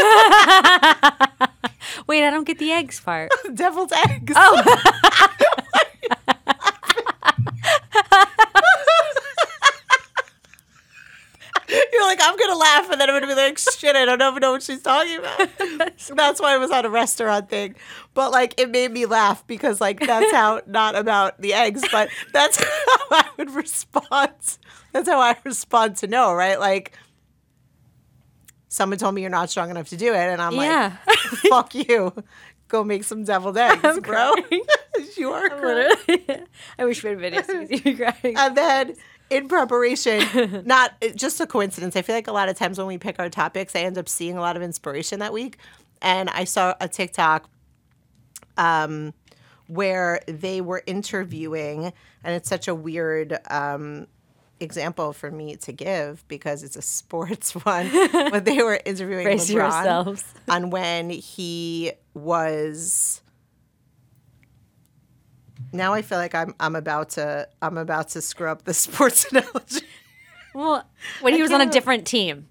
wait 2.08 2.24
i 2.24 2.30
don't 2.30 2.46
get 2.46 2.60
the 2.60 2.72
eggs 2.72 3.00
part 3.00 3.32
devil's 3.56 3.92
eggs. 3.92 4.34
Oh. 4.36 5.56
like, 12.10 12.20
I'm 12.22 12.36
gonna 12.36 12.58
laugh, 12.58 12.90
and 12.90 13.00
then 13.00 13.10
I'm 13.10 13.16
gonna 13.16 13.28
be 13.28 13.40
like, 13.40 13.58
shit, 13.58 13.96
I 13.96 14.04
don't 14.04 14.22
even 14.22 14.42
know 14.42 14.52
what 14.54 14.64
she's 14.64 14.82
talking 14.82 15.20
about. 15.20 15.50
That's 16.16 16.42
why 16.42 16.56
it 16.56 16.60
was 16.60 16.72
on 16.72 16.86
a 16.86 16.90
restaurant 16.90 17.50
thing. 17.50 17.76
But 18.16 18.32
like, 18.32 18.60
it 18.60 18.70
made 18.72 18.92
me 18.92 19.06
laugh 19.06 19.46
because 19.46 19.80
like 19.80 20.00
that's 20.00 20.32
how 20.32 20.62
not 20.68 20.96
about 20.96 21.40
the 21.40 21.54
eggs, 21.54 21.84
but 21.92 22.10
that's 22.34 22.58
how 22.64 23.06
I 23.12 23.30
would 23.38 23.52
respond. 23.52 24.34
That's 24.92 25.08
how 25.08 25.20
I 25.20 25.36
respond 25.46 25.98
to 25.98 26.08
no, 26.08 26.34
right? 26.34 26.60
Like, 26.60 26.98
someone 28.68 28.98
told 28.98 29.14
me 29.16 29.22
you're 29.22 29.30
not 29.30 29.50
strong 29.50 29.70
enough 29.70 29.90
to 29.90 29.98
do 29.98 30.14
it, 30.14 30.18
and 30.18 30.42
I'm 30.42 30.54
yeah 30.56 30.98
like, 31.08 31.18
fuck 31.18 31.76
you. 31.76 32.14
Go 32.68 32.84
make 32.84 33.04
some 33.04 33.24
deviled 33.24 33.58
eggs, 33.58 34.00
bro. 34.02 34.34
you 35.18 35.32
are 35.32 35.50
crying. 35.50 36.46
i 36.78 36.86
wish 36.86 37.04
we 37.04 37.10
had 37.12 37.20
video 37.20 37.42
so 37.42 37.52
you 37.54 37.68
could 37.68 37.84
see 37.84 37.90
me 37.92 37.96
crying 37.96 38.38
And 38.38 38.56
then 38.58 38.96
in 39.30 39.48
preparation, 39.48 40.64
not 40.66 40.94
just 41.16 41.40
a 41.40 41.48
coincidence. 41.48 41.96
I 41.96 42.02
feel 42.02 42.16
like 42.16 42.28
a 42.28 42.32
lot 42.32 42.50
of 42.50 42.58
times 42.58 42.78
when 42.78 42.88
we 42.88 42.98
pick 42.98 43.20
our 43.20 43.30
topics, 43.30 43.76
I 43.76 43.80
end 43.80 43.98
up 43.98 44.10
seeing 44.10 44.38
a 44.38 44.42
lot 44.42 44.56
of 44.56 44.62
inspiration 44.62 45.20
that 45.20 45.34
week. 45.34 45.58
And 46.02 46.30
I 46.30 46.46
saw 46.46 46.76
a 46.80 46.88
TikTok 46.88 47.50
um, 48.58 49.14
where 49.68 50.22
they 50.28 50.62
were 50.62 50.82
interviewing, 50.86 51.94
and 52.24 52.36
it's 52.36 52.50
such 52.50 52.68
a 52.68 52.76
weird 52.76 53.38
um, 53.50 54.08
example 54.60 55.14
for 55.14 55.32
me 55.32 55.56
to 55.58 55.72
give 55.72 56.26
because 56.28 56.64
it's 56.64 56.76
a 56.76 56.82
sports 57.00 57.54
one, 57.54 57.90
but 58.12 58.46
they 58.46 58.62
were 58.64 58.80
interviewing 58.86 59.26
Brace 59.26 59.50
LeBron 59.50 59.54
yourselves. 59.54 60.26
on 60.48 60.70
when 60.70 61.10
he 61.10 61.92
was 62.14 63.22
now 65.72 65.94
I 65.94 66.02
feel 66.02 66.18
like 66.18 66.36
I'm 66.36 66.54
I'm 66.60 66.76
about 66.76 67.10
to 67.12 67.48
I'm 67.62 67.78
about 67.78 68.10
to 68.10 68.22
screw 68.22 68.48
up 68.50 68.64
the 68.66 68.74
sports 68.86 69.26
analogy. 69.32 69.86
well 70.54 70.84
when 71.22 71.34
he 71.34 71.42
was 71.42 71.52
on 71.52 71.62
a 71.62 71.66
different 71.70 72.06
team 72.08 72.48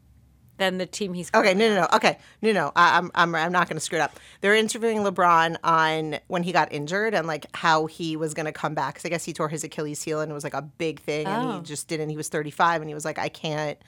than 0.58 0.78
the 0.78 0.86
team 0.86 1.14
he's 1.14 1.30
Okay, 1.32 1.54
no, 1.54 1.68
no, 1.72 1.82
no. 1.82 1.88
Okay, 1.94 2.18
no, 2.42 2.50
no. 2.52 2.72
I, 2.74 2.98
I'm 2.98 3.10
I'm 3.14 3.32
I'm 3.34 3.52
not 3.52 3.68
going 3.68 3.76
to 3.76 3.80
screw 3.80 3.98
it 3.98 4.02
up. 4.02 4.18
They're 4.40 4.56
interviewing 4.56 4.98
LeBron 4.98 5.56
on 5.62 6.18
when 6.26 6.42
he 6.42 6.50
got 6.50 6.72
injured 6.72 7.14
and 7.14 7.28
like 7.28 7.46
how 7.54 7.86
he 7.86 8.16
was 8.16 8.34
going 8.34 8.46
to 8.46 8.52
come 8.52 8.74
back. 8.74 8.94
Because 8.94 9.04
I 9.04 9.08
guess 9.08 9.24
he 9.24 9.32
tore 9.32 9.48
his 9.48 9.62
Achilles 9.62 10.02
heel 10.02 10.20
and 10.20 10.32
it 10.32 10.34
was 10.34 10.42
like 10.42 10.54
a 10.54 10.62
big 10.62 10.98
thing, 11.00 11.26
and 11.28 11.48
Oh. 11.48 11.56
he 11.58 11.62
just 11.62 11.86
didn't. 11.86 12.08
He 12.10 12.16
was 12.16 12.28
35 12.28 12.80
and 12.82 12.90
he 12.90 12.94
was 12.94 13.04
like, 13.04 13.20
I 13.20 13.28
can't. 13.28 13.78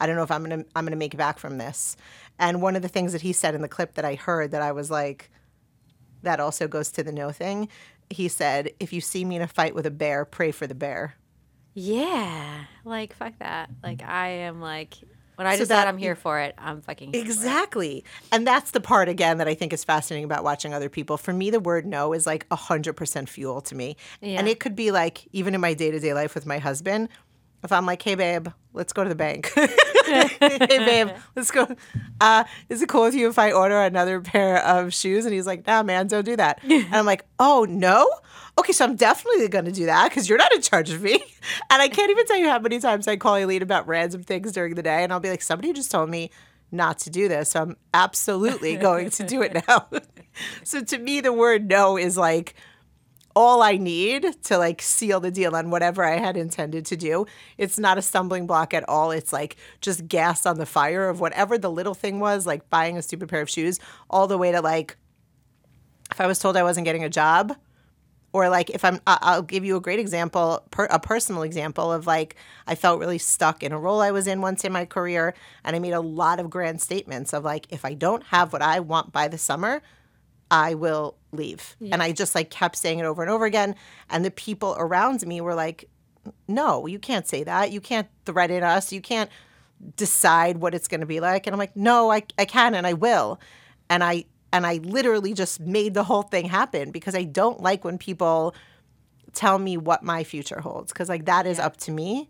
I 0.00 0.06
don't 0.06 0.14
know 0.14 0.22
if 0.22 0.30
I'm 0.30 0.42
gonna 0.44 0.64
I'm 0.76 0.84
gonna 0.84 0.94
make 0.94 1.14
it 1.14 1.16
back 1.16 1.40
from 1.40 1.58
this. 1.58 1.96
And 2.38 2.62
one 2.62 2.76
of 2.76 2.82
the 2.82 2.88
things 2.88 3.10
that 3.12 3.22
he 3.22 3.32
said 3.32 3.56
in 3.56 3.60
the 3.60 3.68
clip 3.68 3.94
that 3.94 4.04
I 4.04 4.14
heard 4.14 4.52
that 4.52 4.62
I 4.62 4.70
was 4.70 4.88
like, 4.88 5.30
that 6.22 6.38
also 6.38 6.68
goes 6.68 6.92
to 6.92 7.02
the 7.02 7.10
no 7.10 7.32
thing. 7.32 7.68
He 8.10 8.28
said, 8.28 8.72
"If 8.80 8.92
you 8.92 9.00
see 9.00 9.24
me 9.24 9.36
in 9.36 9.42
a 9.42 9.46
fight 9.48 9.74
with 9.74 9.86
a 9.86 9.90
bear, 9.90 10.24
pray 10.24 10.50
for 10.50 10.66
the 10.66 10.74
bear." 10.74 11.14
Yeah. 11.74 12.64
Like 12.84 13.14
fuck 13.14 13.34
that. 13.38 13.70
Like 13.82 14.02
I 14.02 14.28
am 14.28 14.60
like 14.60 14.94
when 15.36 15.46
I 15.46 15.54
So 15.54 15.60
decide 15.60 15.76
that- 15.76 15.88
I'm 15.88 15.96
here 15.96 16.16
for 16.16 16.38
it, 16.40 16.54
I'm 16.58 16.82
fucking 16.82 17.12
here 17.12 17.22
for 17.22 17.26
it. 17.26 17.30
Exactly. 17.30 18.04
And 18.30 18.46
that's 18.46 18.72
the 18.72 18.80
part 18.80 19.08
again 19.08 19.38
that 19.38 19.48
I 19.48 19.54
think 19.54 19.72
is 19.72 19.84
fascinating 19.84 20.24
about 20.24 20.44
watching 20.44 20.74
other 20.74 20.90
people. 20.90 21.16
For 21.16 21.32
me, 21.32 21.48
the 21.50 21.60
word 21.60 21.86
no 21.86 22.12
is 22.12 22.26
like 22.26 22.46
100% 22.50 23.26
fuel 23.28 23.62
to 23.62 23.74
me. 23.74 23.96
And 24.20 24.48
it 24.48 24.60
could 24.60 24.76
be 24.76 24.90
like, 24.90 25.26
even 25.32 25.54
in 25.54 25.60
my 25.62 25.72
day 25.72 25.90
to 25.90 25.98
day 25.98 26.12
life 26.12 26.34
with 26.34 26.44
my 26.44 26.58
husband, 26.58 27.08
if 27.62 27.72
I'm 27.72 27.86
like, 27.86 28.02
hey, 28.02 28.14
babe, 28.14 28.48
let's 28.72 28.92
go 28.92 29.02
to 29.02 29.08
the 29.08 29.14
bank. 29.14 29.52
hey, 29.54 30.58
babe, 30.68 31.10
let's 31.36 31.50
go. 31.50 31.68
Uh, 32.20 32.44
is 32.68 32.82
it 32.82 32.88
cool 32.88 33.02
with 33.02 33.14
you 33.14 33.28
if 33.28 33.38
I 33.38 33.52
order 33.52 33.80
another 33.80 34.20
pair 34.20 34.64
of 34.64 34.94
shoes? 34.94 35.24
And 35.24 35.34
he's 35.34 35.46
like, 35.46 35.66
nah, 35.66 35.82
man, 35.82 36.06
don't 36.06 36.24
do 36.24 36.36
that. 36.36 36.60
And 36.90 36.94
I'm 36.94 37.06
like, 37.06 37.24
oh, 37.38 37.66
no? 37.68 38.08
Okay, 38.58 38.72
so 38.72 38.84
I'm 38.84 38.96
definitely 38.96 39.48
going 39.48 39.66
to 39.66 39.72
do 39.72 39.86
that 39.86 40.08
because 40.08 40.28
you're 40.28 40.38
not 40.38 40.52
in 40.52 40.62
charge 40.62 40.90
of 40.90 41.02
me. 41.02 41.22
And 41.70 41.80
I 41.82 41.88
can't 41.88 42.10
even 42.10 42.26
tell 42.26 42.36
you 42.36 42.48
how 42.48 42.58
many 42.58 42.80
times 42.80 43.06
I 43.06 43.16
call 43.16 43.34
Eileen 43.34 43.62
about 43.62 43.86
random 43.86 44.22
things 44.22 44.52
during 44.52 44.74
the 44.74 44.82
day. 44.82 45.04
And 45.04 45.12
I'll 45.12 45.20
be 45.20 45.30
like, 45.30 45.42
somebody 45.42 45.72
just 45.72 45.90
told 45.90 46.10
me 46.10 46.30
not 46.72 46.98
to 47.00 47.10
do 47.10 47.28
this. 47.28 47.50
So 47.50 47.62
I'm 47.62 47.76
absolutely 47.94 48.76
going 48.76 49.10
to 49.10 49.24
do 49.24 49.42
it 49.42 49.54
now. 49.68 49.88
so 50.64 50.82
to 50.82 50.98
me, 50.98 51.20
the 51.20 51.32
word 51.32 51.68
no 51.68 51.96
is 51.96 52.16
like, 52.16 52.54
all 53.36 53.62
I 53.62 53.76
need 53.76 54.42
to 54.44 54.58
like 54.58 54.82
seal 54.82 55.20
the 55.20 55.30
deal 55.30 55.54
on 55.54 55.70
whatever 55.70 56.04
I 56.04 56.16
had 56.16 56.36
intended 56.36 56.84
to 56.86 56.96
do. 56.96 57.26
It's 57.58 57.78
not 57.78 57.98
a 57.98 58.02
stumbling 58.02 58.46
block 58.46 58.74
at 58.74 58.88
all. 58.88 59.10
It's 59.10 59.32
like 59.32 59.56
just 59.80 60.08
gas 60.08 60.46
on 60.46 60.58
the 60.58 60.66
fire 60.66 61.08
of 61.08 61.20
whatever 61.20 61.56
the 61.56 61.70
little 61.70 61.94
thing 61.94 62.20
was, 62.20 62.46
like 62.46 62.68
buying 62.70 62.98
a 62.98 63.02
stupid 63.02 63.28
pair 63.28 63.40
of 63.40 63.50
shoes, 63.50 63.78
all 64.08 64.26
the 64.26 64.38
way 64.38 64.52
to 64.52 64.60
like 64.60 64.96
if 66.10 66.20
I 66.20 66.26
was 66.26 66.38
told 66.38 66.56
I 66.56 66.62
wasn't 66.62 66.84
getting 66.84 67.04
a 67.04 67.08
job, 67.08 67.56
or 68.32 68.48
like 68.48 68.70
if 68.70 68.84
I'm, 68.84 69.00
I'll 69.06 69.42
give 69.42 69.64
you 69.64 69.76
a 69.76 69.80
great 69.80 69.98
example, 69.98 70.64
a 70.76 70.98
personal 71.00 71.42
example 71.42 71.92
of 71.92 72.06
like 72.06 72.36
I 72.66 72.74
felt 72.74 73.00
really 73.00 73.18
stuck 73.18 73.62
in 73.62 73.72
a 73.72 73.78
role 73.78 74.00
I 74.00 74.10
was 74.10 74.26
in 74.26 74.40
once 74.40 74.64
in 74.64 74.72
my 74.72 74.84
career, 74.84 75.34
and 75.64 75.74
I 75.74 75.78
made 75.78 75.92
a 75.92 76.00
lot 76.00 76.40
of 76.40 76.50
grand 76.50 76.80
statements 76.80 77.32
of 77.32 77.44
like 77.44 77.66
if 77.70 77.84
I 77.84 77.94
don't 77.94 78.24
have 78.24 78.52
what 78.52 78.62
I 78.62 78.80
want 78.80 79.12
by 79.12 79.28
the 79.28 79.38
summer, 79.38 79.82
I 80.50 80.74
will 80.74 81.16
leave. 81.32 81.76
And 81.92 82.02
I 82.02 82.12
just 82.12 82.34
like 82.34 82.50
kept 82.50 82.76
saying 82.76 82.98
it 82.98 83.04
over 83.04 83.22
and 83.22 83.30
over 83.30 83.44
again. 83.44 83.76
And 84.08 84.24
the 84.24 84.30
people 84.30 84.74
around 84.78 85.24
me 85.26 85.40
were 85.40 85.54
like, 85.54 85.88
no, 86.48 86.86
you 86.86 86.98
can't 86.98 87.26
say 87.26 87.44
that. 87.44 87.70
You 87.70 87.80
can't 87.80 88.08
threaten 88.26 88.62
us. 88.62 88.92
You 88.92 89.00
can't 89.00 89.30
decide 89.96 90.58
what 90.58 90.74
it's 90.74 90.88
going 90.88 91.00
to 91.00 91.06
be 91.06 91.20
like. 91.20 91.46
And 91.46 91.54
I'm 91.54 91.58
like, 91.58 91.76
no, 91.76 92.10
I, 92.10 92.22
I 92.38 92.44
can 92.44 92.74
and 92.74 92.86
I 92.86 92.94
will. 92.94 93.40
And 93.88 94.02
I, 94.02 94.24
and 94.52 94.66
I 94.66 94.80
literally 94.82 95.32
just 95.32 95.60
made 95.60 95.94
the 95.94 96.04
whole 96.04 96.22
thing 96.22 96.46
happen 96.46 96.90
because 96.90 97.14
I 97.14 97.22
don't 97.24 97.60
like 97.60 97.84
when 97.84 97.98
people 97.98 98.54
tell 99.32 99.58
me 99.58 99.76
what 99.76 100.02
my 100.02 100.24
future 100.24 100.60
holds 100.60 100.92
because 100.92 101.08
like 101.08 101.26
that 101.26 101.46
is 101.46 101.58
up 101.58 101.76
to 101.78 101.92
me. 101.92 102.28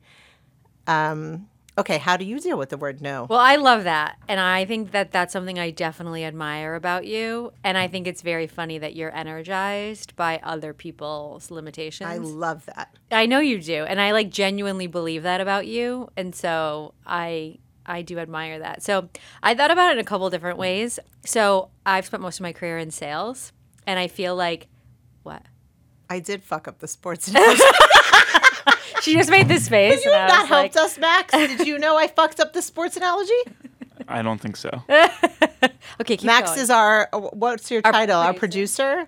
Um, 0.87 1.49
okay, 1.81 1.99
how 1.99 2.17
do 2.17 2.25
you 2.25 2.39
deal 2.39 2.59
with 2.59 2.69
the 2.69 2.77
word 2.77 3.01
no? 3.01 3.27
Well, 3.29 3.41
I 3.41 3.57
love 3.57 3.85
that. 3.85 4.19
And 4.29 4.39
I 4.39 4.65
think 4.67 4.93
that 4.93 5.13
that's 5.13 5.33
something 5.33 5.59
I 5.59 5.71
definitely 5.71 6.25
admire 6.25 6.75
about 6.75 7.07
you. 7.07 7.53
And 7.65 7.77
I 7.79 7.89
think 7.89 8.07
it's 8.07 8.23
very 8.23 8.47
funny 8.47 8.79
that 8.79 8.95
you're 8.95 9.15
energized 9.15 10.15
by 10.15 10.41
other 10.43 10.75
people's 10.75 11.51
limitations. 11.51 12.09
I 12.09 12.19
love 12.19 12.67
that. 12.67 12.95
I 13.11 13.27
know 13.27 13.41
you 13.41 13.61
do, 13.61 13.85
and 13.85 14.01
I 14.01 14.13
like 14.13 14.31
genuinely 14.31 14.87
believe 14.87 15.23
that 15.23 15.41
about 15.41 15.67
you, 15.67 16.11
and 16.17 16.35
so 16.35 16.95
I 17.07 17.59
I 17.87 18.03
do 18.03 18.19
admire 18.19 18.59
that. 18.61 18.83
So 18.83 19.09
I 19.43 19.55
thought 19.55 19.71
about 19.71 19.91
it 19.91 19.93
in 19.95 19.99
a 19.99 20.05
couple 20.05 20.29
different 20.31 20.59
ways. 20.59 20.99
So 21.25 21.71
I've 21.85 22.07
spent 22.07 22.23
most 22.23 22.39
of 22.39 22.43
my 22.43 22.53
career 22.53 22.79
in 22.79 22.91
sales, 22.91 23.53
and 23.87 23.99
I 23.99 24.07
feel 24.07 24.37
like 24.37 24.69
what 25.23 25.43
I 26.09 26.21
did 26.21 26.43
fuck 26.43 26.69
up 26.69 26.79
the 26.79 26.89
sports. 26.89 27.33
she 29.03 29.15
just 29.15 29.31
made 29.31 29.49
this 29.49 29.69
face. 29.69 30.05
you 30.05 30.11
and 30.13 30.21
have 30.21 30.31
I 30.31 30.33
not 30.35 30.43
was 30.43 30.51
like, 30.51 30.75
helped 30.75 30.77
us, 30.93 30.99
Max. 30.99 31.33
Did 31.57 31.67
you 31.67 31.79
know 31.79 31.97
I 31.97 32.07
fucked 32.09 32.41
up 32.41 32.53
the 32.53 32.63
sports 32.63 32.97
analogy? 32.97 33.33
I 34.09 34.23
don't 34.23 34.41
think 34.41 34.57
so. 34.57 34.71
Okay, 36.01 36.17
keep 36.17 36.25
Max 36.25 36.51
going. 36.51 36.61
is 36.63 36.71
our 36.71 37.09
what's 37.13 37.71
your 37.71 37.83
title? 37.83 38.19
Our 38.19 38.33
producer. 38.33 39.07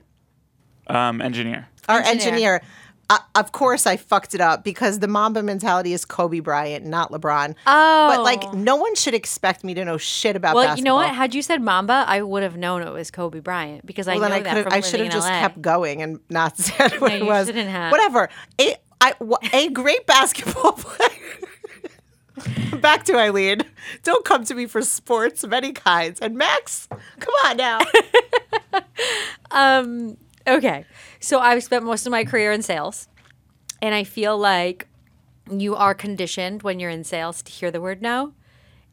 producer, 0.87 0.99
Um, 0.99 1.23
engineer. 1.23 1.69
our 1.89 2.01
Engineer. 2.01 2.29
engineer. 2.57 2.63
Uh, 3.09 3.19
of 3.35 3.53
course, 3.53 3.87
I 3.87 3.97
fucked 3.97 4.35
it 4.35 4.41
up 4.41 4.63
because 4.65 4.99
the 4.99 5.09
Mamba 5.09 5.43
mentality 5.43 5.93
is 5.93 6.05
Kobe 6.05 6.41
Bryant, 6.41 6.85
not 6.87 7.11
LeBron. 7.11 7.55
Oh, 7.67 8.09
But 8.15 8.23
like, 8.23 8.53
no 8.55 8.77
one 8.77 8.95
should 8.95 9.15
expect 9.15 9.65
me 9.65 9.75
to 9.75 9.85
know 9.85 9.97
shit 9.99 10.37
about 10.37 10.55
well, 10.55 10.65
basketball. 10.65 10.79
you 10.79 10.85
know 10.85 10.95
what? 10.97 11.15
Had 11.15 11.35
you 11.35 11.43
said 11.43 11.61
Mamba, 11.63 12.05
I 12.07 12.23
would 12.23 12.43
have 12.43 12.57
known 12.57 12.83
it 12.83 12.91
was 12.93 13.11
Kobe 13.11 13.41
Bryant 13.41 13.85
because 13.87 14.09
I 14.09 14.13
well, 14.15 14.23
know 14.23 14.29
then 14.29 14.33
I 14.33 14.43
that 14.43 14.55
could 14.55 14.65
from 14.65 14.73
I 14.73 14.81
should 14.81 15.01
have 15.01 15.13
just 15.13 15.29
LA. 15.29 15.41
kept 15.41 15.61
going 15.63 16.03
and 16.03 16.21
not 16.31 16.57
said 16.59 17.01
what 17.01 17.09
No, 17.11 17.17
it 17.17 17.21
you 17.21 17.27
was. 17.27 17.47
shouldn't 17.47 17.71
have. 17.71 17.91
Whatever. 17.93 18.29
A, 18.61 18.77
I, 19.03 19.15
a 19.53 19.69
great 19.69 20.07
basketball 20.07 20.73
player. 20.79 21.11
Back 22.81 23.05
to 23.07 23.17
Eileen. 23.17 23.63
Don't 24.05 24.25
come 24.25 24.45
to 24.45 24.55
me 24.55 24.67
for 24.67 24.81
sports 24.83 25.43
of 25.43 25.53
any 25.53 25.73
kinds. 25.73 26.21
And 26.21 26.37
Max, 26.37 26.89
come 27.19 27.35
on 27.45 27.57
now. 27.57 27.81
Um, 29.55 30.17
okay. 30.47 30.87
So 31.21 31.39
I've 31.39 31.63
spent 31.63 31.85
most 31.85 32.07
of 32.07 32.11
my 32.11 32.25
career 32.25 32.53
in 32.53 32.63
sales. 32.63 33.09
And 33.83 33.95
I 33.95 34.05
feel 34.05 34.39
like 34.39 34.89
you 35.51 35.75
are 35.75 35.95
conditioned 35.95 36.63
when 36.63 36.81
you're 36.81 36.89
in 36.89 37.05
sales 37.05 37.43
to 37.43 37.53
hear 37.53 37.71
the 37.71 37.81
word 37.81 38.01
no 38.01 38.33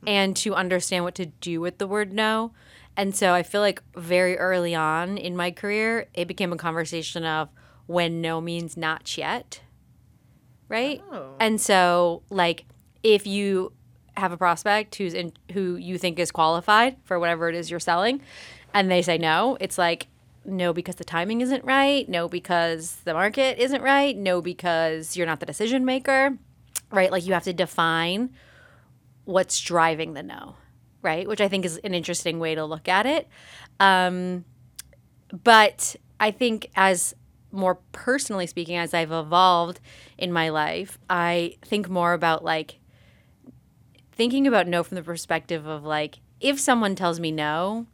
and 0.05 0.35
to 0.37 0.53
understand 0.53 1.05
what 1.05 1.15
to 1.15 1.27
do 1.27 1.61
with 1.61 1.77
the 1.77 1.87
word 1.87 2.11
no. 2.11 2.51
And 2.97 3.15
so 3.15 3.33
I 3.33 3.43
feel 3.43 3.61
like 3.61 3.81
very 3.95 4.37
early 4.37 4.75
on 4.75 5.17
in 5.17 5.37
my 5.37 5.51
career, 5.51 6.07
it 6.13 6.27
became 6.27 6.51
a 6.51 6.57
conversation 6.57 7.23
of 7.23 7.47
when 7.85 8.19
no 8.19 8.41
means 8.41 8.75
not 8.75 9.17
yet. 9.17 9.61
Right? 10.69 11.01
And 11.39 11.59
so 11.59 12.23
like 12.29 12.65
if 13.03 13.27
you 13.27 13.73
have 14.15 14.31
a 14.31 14.37
prospect 14.37 14.95
who's 14.95 15.13
in 15.13 15.33
who 15.53 15.75
you 15.75 15.97
think 15.97 16.19
is 16.19 16.31
qualified 16.31 16.97
for 17.03 17.19
whatever 17.19 17.49
it 17.49 17.55
is 17.55 17.71
you're 17.71 17.79
selling 17.79 18.21
and 18.73 18.89
they 18.89 19.01
say 19.01 19.17
no, 19.17 19.57
it's 19.59 19.77
like 19.77 20.07
no 20.45 20.73
because 20.73 20.95
the 20.95 21.03
timing 21.03 21.41
isn't 21.41 21.63
right, 21.63 22.07
no 22.07 22.27
because 22.27 22.97
the 23.03 23.13
market 23.13 23.57
isn't 23.59 23.81
right, 23.81 24.15
no 24.15 24.41
because 24.41 25.17
you're 25.17 25.27
not 25.27 25.39
the 25.39 25.45
decision 25.45 25.85
maker, 25.85 26.37
right? 26.91 27.11
Like 27.11 27.25
you 27.25 27.33
have 27.33 27.43
to 27.43 27.53
define 27.53 28.31
what's 29.25 29.59
driving 29.59 30.13
the 30.13 30.23
no, 30.23 30.55
right? 31.01 31.27
Which 31.27 31.41
I 31.41 31.47
think 31.47 31.65
is 31.65 31.77
an 31.77 31.93
interesting 31.93 32.39
way 32.39 32.55
to 32.55 32.65
look 32.65 32.87
at 32.87 33.05
it. 33.05 33.27
Um, 33.79 34.45
but 35.43 35.95
I 36.19 36.31
think 36.31 36.69
as 36.75 37.15
more 37.51 37.75
personally 37.91 38.47
speaking, 38.47 38.77
as 38.77 38.93
I've 38.93 39.11
evolved 39.11 39.79
in 40.17 40.31
my 40.31 40.49
life, 40.49 40.97
I 41.09 41.55
think 41.63 41.89
more 41.89 42.13
about 42.13 42.43
like 42.43 42.79
thinking 44.11 44.47
about 44.47 44.67
no 44.67 44.83
from 44.83 44.95
the 44.95 45.03
perspective 45.03 45.65
of 45.65 45.83
like 45.83 46.19
if 46.39 46.59
someone 46.59 46.95
tells 46.95 47.19
me 47.19 47.31
no, 47.31 47.87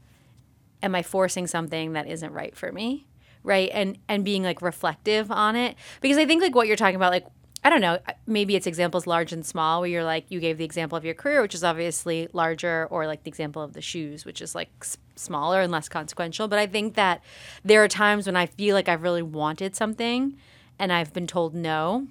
am 0.82 0.96
I 0.96 1.02
forcing 1.02 1.48
something 1.48 1.94
that 1.94 2.08
isn't 2.08 2.34
right 2.34 2.56
for 2.56 2.72
me? 2.72 3.08
Right? 3.44 3.70
And 3.74 3.98
and 4.08 4.26
being 4.26 4.44
like 4.44 4.62
reflective 4.62 5.32
on 5.32 5.56
it. 5.56 5.76
Because 6.02 6.18
I 6.18 6.26
think 6.26 6.42
like 6.42 6.56
what 6.56 6.68
you're 6.68 6.76
talking 6.76 6.96
about, 6.96 7.12
like 7.12 7.28
I 7.66 7.70
don't 7.72 7.82
know, 7.82 7.98
uh, 8.08 8.14
maybe 8.28 8.56
it's 8.56 8.68
examples 8.68 9.08
large 9.08 9.34
and 9.34 9.44
small 9.44 9.82
where 9.82 9.90
you're 9.90 10.04
like 10.04 10.26
you 10.30 10.40
gave 10.40 10.60
the 10.60 10.64
example 10.64 10.96
of 10.98 11.04
your 11.04 11.16
career, 11.16 11.42
which 11.42 11.56
is 11.56 11.64
obviously 11.64 12.28
larger, 12.32 12.88
or 12.92 13.08
like 13.08 13.24
the 13.24 13.30
example 13.30 13.64
of 13.64 13.74
the 13.74 13.82
shoes, 13.82 14.24
which 14.24 14.40
is 14.40 14.54
like 14.54 14.70
s- 14.82 14.98
smaller 15.16 15.62
and 15.62 15.72
less 15.72 15.90
consequential. 15.90 16.48
But 16.48 16.60
I 16.60 16.68
think 16.68 16.94
that 16.94 17.24
there 17.64 17.84
are 17.84 17.88
times 17.88 18.28
when 18.28 18.36
I 18.36 18.46
feel 18.46 18.76
like 18.76 18.88
I've 18.88 19.02
really 19.02 19.24
wanted 19.24 19.76
something 19.76 20.38
and 20.78 20.94
I've 20.94 21.12
been 21.12 21.26
told 21.26 21.56
no. 21.56 22.08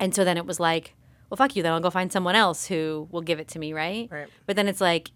And 0.00 0.14
so 0.14 0.24
then 0.24 0.38
it 0.38 0.46
was 0.46 0.58
like, 0.58 0.94
well, 1.28 1.36
fuck 1.36 1.54
you. 1.54 1.62
Then 1.62 1.72
I'll 1.72 1.80
go 1.80 1.90
find 1.90 2.10
someone 2.10 2.34
else 2.34 2.66
who 2.66 3.08
will 3.10 3.20
give 3.20 3.38
it 3.40 3.48
to 3.48 3.58
me, 3.58 3.74
right? 3.74 4.08
Right. 4.10 4.28
But 4.46 4.56
then 4.56 4.68
it's 4.68 4.80
like 4.80 5.10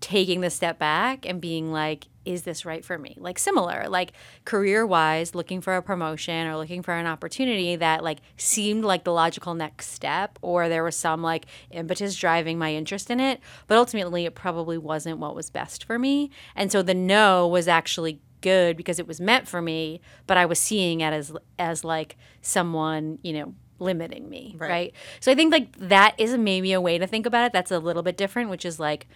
taking 0.00 0.42
the 0.42 0.50
step 0.50 0.78
back 0.78 1.26
and 1.26 1.40
being 1.40 1.72
like, 1.72 2.08
is 2.26 2.42
this 2.42 2.66
right 2.66 2.84
for 2.84 2.98
me? 2.98 3.16
Like 3.18 3.38
similar, 3.38 3.86
like 3.88 4.12
career 4.44 4.84
wise, 4.86 5.34
looking 5.34 5.60
for 5.60 5.76
a 5.76 5.82
promotion 5.82 6.46
or 6.46 6.56
looking 6.56 6.82
for 6.82 6.92
an 6.92 7.06
opportunity 7.06 7.76
that 7.76 8.04
like 8.04 8.18
seemed 8.36 8.84
like 8.84 9.04
the 9.04 9.12
logical 9.12 9.54
next 9.54 9.90
step, 9.92 10.38
or 10.42 10.68
there 10.68 10.84
was 10.84 10.96
some 10.96 11.22
like 11.22 11.46
impetus 11.70 12.16
driving 12.16 12.58
my 12.58 12.74
interest 12.74 13.10
in 13.10 13.20
it. 13.20 13.40
But 13.68 13.78
ultimately, 13.78 14.26
it 14.26 14.34
probably 14.34 14.76
wasn't 14.76 15.18
what 15.18 15.34
was 15.34 15.48
best 15.48 15.84
for 15.84 15.98
me. 15.98 16.30
And 16.54 16.70
so 16.70 16.82
the 16.82 16.94
no 16.94 17.46
was 17.46 17.68
actually 17.68 18.20
good 18.40 18.76
because 18.76 18.98
it 18.98 19.06
was 19.06 19.20
meant 19.20 19.48
for 19.48 19.62
me, 19.62 20.00
but 20.26 20.36
I 20.36 20.46
was 20.46 20.58
seeing 20.58 21.00
it 21.00 21.12
as 21.12 21.32
as 21.58 21.84
like 21.84 22.16
someone, 22.42 23.18
you 23.22 23.32
know, 23.32 23.54
limiting 23.78 24.28
me, 24.28 24.54
right. 24.58 24.92
So 25.20 25.30
I 25.30 25.34
think 25.34 25.52
like 25.52 25.76
that 25.76 26.14
is 26.18 26.36
maybe 26.36 26.72
a 26.72 26.80
way 26.80 26.98
to 26.98 27.06
think 27.06 27.26
about 27.26 27.46
it 27.46 27.52
that's 27.52 27.70
a 27.70 27.78
little 27.78 28.02
bit 28.02 28.16
different, 28.16 28.50
which 28.50 28.64
is 28.64 28.80
like 28.80 29.06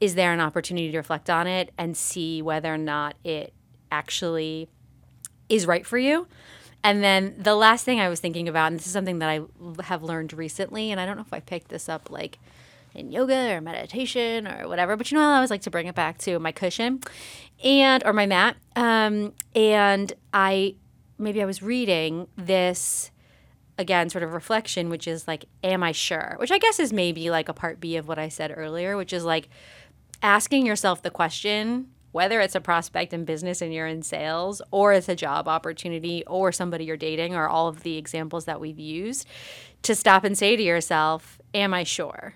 is 0.00 0.14
there 0.14 0.32
an 0.32 0.40
opportunity 0.40 0.90
to 0.90 0.96
reflect 0.96 1.28
on 1.28 1.46
it 1.46 1.72
and 1.76 1.96
see 1.96 2.40
whether 2.40 2.72
or 2.72 2.78
not 2.78 3.16
it 3.22 3.52
actually 3.92 4.68
is 5.48 5.66
right 5.66 5.86
for 5.86 5.98
you? 5.98 6.26
And 6.82 7.04
then 7.04 7.34
the 7.36 7.54
last 7.54 7.84
thing 7.84 8.00
I 8.00 8.08
was 8.08 8.20
thinking 8.20 8.48
about, 8.48 8.68
and 8.68 8.78
this 8.78 8.86
is 8.86 8.92
something 8.92 9.18
that 9.18 9.28
i 9.28 9.40
have 9.82 10.02
learned 10.02 10.32
recently, 10.32 10.90
and 10.90 10.98
I 10.98 11.04
don't 11.04 11.16
know 11.16 11.22
if 11.22 11.32
I 11.32 11.40
picked 11.40 11.68
this 11.68 11.88
up 11.88 12.10
like 12.10 12.38
in 12.94 13.12
yoga 13.12 13.52
or 13.52 13.60
meditation 13.60 14.48
or 14.48 14.66
whatever, 14.66 14.96
but 14.96 15.10
you 15.10 15.18
know, 15.18 15.24
I 15.24 15.34
always 15.34 15.50
like 15.50 15.62
to 15.62 15.70
bring 15.70 15.86
it 15.86 15.94
back 15.94 16.16
to 16.18 16.38
my 16.38 16.52
cushion 16.52 17.00
and 17.62 18.02
or 18.06 18.14
my 18.14 18.24
mat. 18.26 18.56
Um, 18.76 19.34
and 19.54 20.12
I 20.32 20.76
maybe 21.18 21.42
I 21.42 21.44
was 21.44 21.62
reading 21.62 22.26
this 22.36 23.10
again, 23.80 24.10
sort 24.10 24.22
of 24.22 24.32
reflection, 24.32 24.90
which 24.90 25.08
is 25.08 25.26
like, 25.26 25.46
am 25.64 25.82
I 25.82 25.92
sure? 25.92 26.36
Which 26.38 26.50
I 26.50 26.58
guess 26.58 26.78
is 26.78 26.92
maybe 26.92 27.30
like 27.30 27.48
a 27.48 27.54
part 27.54 27.80
B 27.80 27.96
of 27.96 28.06
what 28.06 28.18
I 28.18 28.28
said 28.28 28.52
earlier, 28.54 28.96
which 28.96 29.12
is 29.12 29.24
like 29.24 29.48
asking 30.22 30.66
yourself 30.66 31.02
the 31.02 31.10
question 31.10 31.88
whether 32.12 32.40
it's 32.40 32.56
a 32.56 32.60
prospect 32.60 33.12
in 33.12 33.24
business 33.24 33.62
and 33.62 33.72
you're 33.72 33.86
in 33.86 34.02
sales, 34.02 34.60
or 34.70 34.92
it's 34.92 35.08
a 35.08 35.14
job 35.14 35.46
opportunity, 35.46 36.24
or 36.26 36.50
somebody 36.50 36.84
you're 36.84 36.96
dating, 36.96 37.36
or 37.36 37.48
all 37.48 37.68
of 37.68 37.82
the 37.82 37.96
examples 37.96 38.46
that 38.46 38.60
we've 38.60 38.80
used, 38.80 39.26
to 39.82 39.94
stop 39.94 40.24
and 40.24 40.36
say 40.36 40.56
to 40.56 40.62
yourself, 40.62 41.40
Am 41.54 41.72
I 41.72 41.84
sure? 41.84 42.34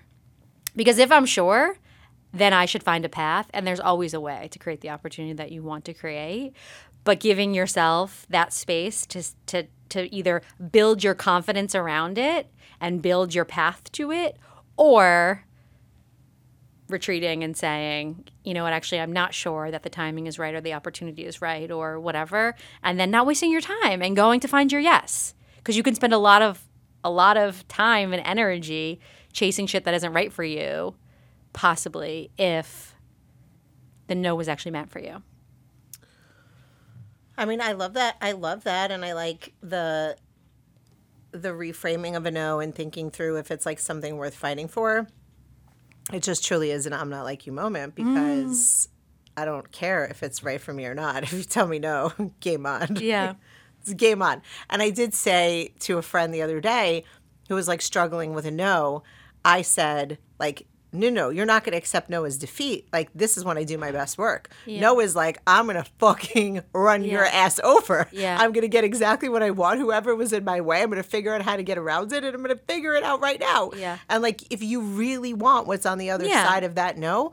Because 0.77 0.99
if 0.99 1.11
I'm 1.11 1.27
sure, 1.27 1.77
then 2.33 2.53
I 2.53 2.67
should 2.67 2.83
find 2.83 3.05
a 3.05 3.09
path, 3.09 3.49
and 3.53 3.67
there's 3.67 3.81
always 3.81 4.15
a 4.15 4.21
way 4.21 4.49
to 4.51 4.59
create 4.59 4.81
the 4.81 4.91
opportunity 4.91 5.35
that 5.35 5.53
you 5.53 5.63
want 5.63 5.85
to 5.87 5.95
create. 5.95 6.53
But 7.05 7.21
giving 7.21 7.53
yourself 7.53 8.27
that 8.31 8.53
space 8.53 9.07
to, 9.07 9.23
to, 9.47 9.67
to 9.91 10.13
either 10.15 10.43
build 10.73 11.05
your 11.05 11.15
confidence 11.15 11.75
around 11.75 12.19
it 12.19 12.49
and 12.81 13.03
build 13.03 13.35
your 13.35 13.45
path 13.45 13.91
to 13.93 14.11
it, 14.11 14.37
or 14.77 15.45
retreating 16.89 17.43
and 17.43 17.57
saying, 17.57 18.25
you 18.45 18.53
know 18.53 18.63
what, 18.63 18.73
actually, 18.73 19.01
I'm 19.01 19.13
not 19.13 19.33
sure 19.33 19.71
that 19.71 19.85
the 19.85 19.89
timing 19.89 20.27
is 20.27 20.39
right 20.39 20.55
or 20.55 20.61
the 20.61 20.75
opportunity 20.75 21.25
is 21.25 21.41
right 21.41 21.71
or 21.71 21.99
whatever, 21.99 22.55
and 22.83 23.01
then 23.01 23.11
not 23.11 23.27
wasting 23.27 23.51
your 23.51 23.63
time 23.63 24.03
and 24.03 24.15
going 24.15 24.41
to 24.41 24.49
find 24.49 24.71
your 24.71 24.81
yes, 24.81 25.35
because 25.57 25.77
you 25.77 25.83
can 25.83 25.95
spend 25.95 26.13
a 26.13 26.19
lot 26.19 26.43
of 26.43 26.69
a 27.03 27.11
lot 27.11 27.37
of 27.37 27.67
time 27.69 28.13
and 28.13 28.23
energy 28.27 28.99
chasing 29.33 29.67
shit 29.67 29.85
that 29.85 29.95
isn't 29.95 30.13
right 30.13 30.33
for 30.33 30.45
you, 30.45 30.95
possibly 31.53 32.31
if 32.39 32.95
the 34.07 34.15
no 34.15 34.35
was 34.35 34.49
actually 34.49 34.73
meant 34.73 34.91
for 34.91 34.99
you. 35.01 35.23
I 37.37 37.45
mean, 37.45 37.61
I 37.61 37.73
love 37.73 37.95
that. 37.95 38.17
I 38.21 38.33
love 38.33 38.65
that, 38.65 38.91
and 38.91 39.05
I 39.05 39.15
like 39.15 39.53
the 39.61 40.17
the 41.33 41.49
reframing 41.49 42.17
of 42.17 42.27
a 42.27 42.31
no 42.31 42.61
and 42.61 42.73
thinking 42.75 43.11
through 43.11 43.39
if 43.39 43.51
it's 43.51 43.67
like 43.67 43.81
something 43.81 44.17
worth 44.17 44.37
fighting 44.37 44.69
for. 44.69 45.09
It 46.13 46.23
just 46.23 46.45
truly 46.45 46.71
is 46.71 46.87
an 46.87 46.93
"I'm 46.93 47.11
not 47.11 47.25
like 47.25 47.47
you" 47.47 47.53
moment 47.53 47.95
mm. 47.95 47.97
because 47.97 48.89
I 49.37 49.45
don't 49.45 49.71
care 49.73 50.05
if 50.05 50.23
it's 50.23 50.43
right 50.43 50.61
for 50.61 50.73
me 50.73 50.87
or 50.87 50.95
not. 50.95 51.23
If 51.25 51.33
you 51.33 51.43
tell 51.43 51.67
me 51.67 51.79
no, 51.79 52.13
game 52.41 52.67
on. 52.67 52.97
Yeah. 52.97 53.35
it's 53.81 53.93
game 53.95 54.23
on. 54.23 54.43
And 54.71 54.83
I 54.83 54.91
did 54.91 55.15
say 55.15 55.73
to 55.81 55.99
a 55.99 56.03
friend 56.03 56.33
the 56.33 56.43
other 56.43 56.61
day 56.61 57.05
who 57.49 57.55
was 57.55 57.69
like 57.69 57.83
struggling 57.83 58.33
with 58.35 58.47
a 58.47 58.51
no, 58.51 59.03
I 59.45 59.63
said, 59.63 60.19
like, 60.39 60.67
no, 60.95 61.11
no, 61.11 61.29
you're 61.29 61.45
not 61.45 61.65
going 61.65 61.73
to 61.73 61.77
accept 61.79 62.09
no 62.09 62.25
as 62.25 62.39
defeat. 62.39 62.89
Like, 62.93 63.11
this 63.15 63.37
is 63.37 63.45
when 63.45 63.59
I 63.59 63.65
do 63.65 63.77
my 63.77 63.91
best 63.91 64.17
work. 64.17 64.49
No 64.67 65.01
is 65.01 65.15
like, 65.17 65.39
I'm 65.47 65.67
going 65.67 65.77
to 65.77 65.91
fucking 65.99 66.63
run 66.73 67.05
your 67.05 67.25
ass 67.25 67.59
over. 67.65 68.09
Yeah. 68.13 68.39
I'm 68.41 68.53
going 68.53 68.63
to 68.63 68.69
get 68.69 68.85
exactly 68.85 69.29
what 69.29 69.43
I 69.43 69.51
want. 69.51 69.81
Whoever 69.81 70.15
was 70.15 70.33
in 70.33 70.45
my 70.45 70.61
way, 70.61 70.83
I'm 70.83 70.91
going 70.91 71.03
to 71.03 71.09
figure 71.09 71.35
out 71.35 71.43
how 71.43 71.57
to 71.57 71.63
get 71.65 71.79
around 71.79 72.13
it 72.13 72.23
and 72.25 72.35
I'm 72.35 72.43
going 72.43 72.57
to 72.57 72.63
figure 72.65 72.95
it 72.95 73.03
out 73.03 73.21
right 73.21 73.41
now. 73.41 73.73
Yeah. 73.77 73.99
And 74.09 74.23
like, 74.23 74.43
if 74.53 74.63
you 74.63 74.81
really 74.81 75.35
want 75.35 75.67
what's 75.67 75.85
on 75.85 75.99
the 75.99 76.11
other 76.11 76.25
Yeah. 76.27 76.47
side 76.47 76.63
of 76.65 76.77
that 76.77 76.97
no, 76.97 77.33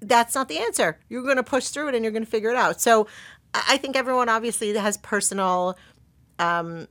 that's 0.00 0.34
not 0.34 0.48
the 0.48 0.58
answer. 0.58 0.98
You're 1.08 1.22
going 1.22 1.36
to 1.36 1.42
push 1.42 1.68
through 1.68 1.88
it 1.88 1.94
and 1.94 2.04
you're 2.04 2.12
going 2.12 2.24
to 2.24 2.30
figure 2.30 2.50
it 2.50 2.56
out. 2.56 2.80
So 2.80 3.06
I 3.54 3.62
I 3.70 3.76
think 3.78 3.96
everyone 3.96 4.28
obviously 4.28 4.74
has 4.76 4.96
personal, 4.98 5.76
um, 6.38 6.86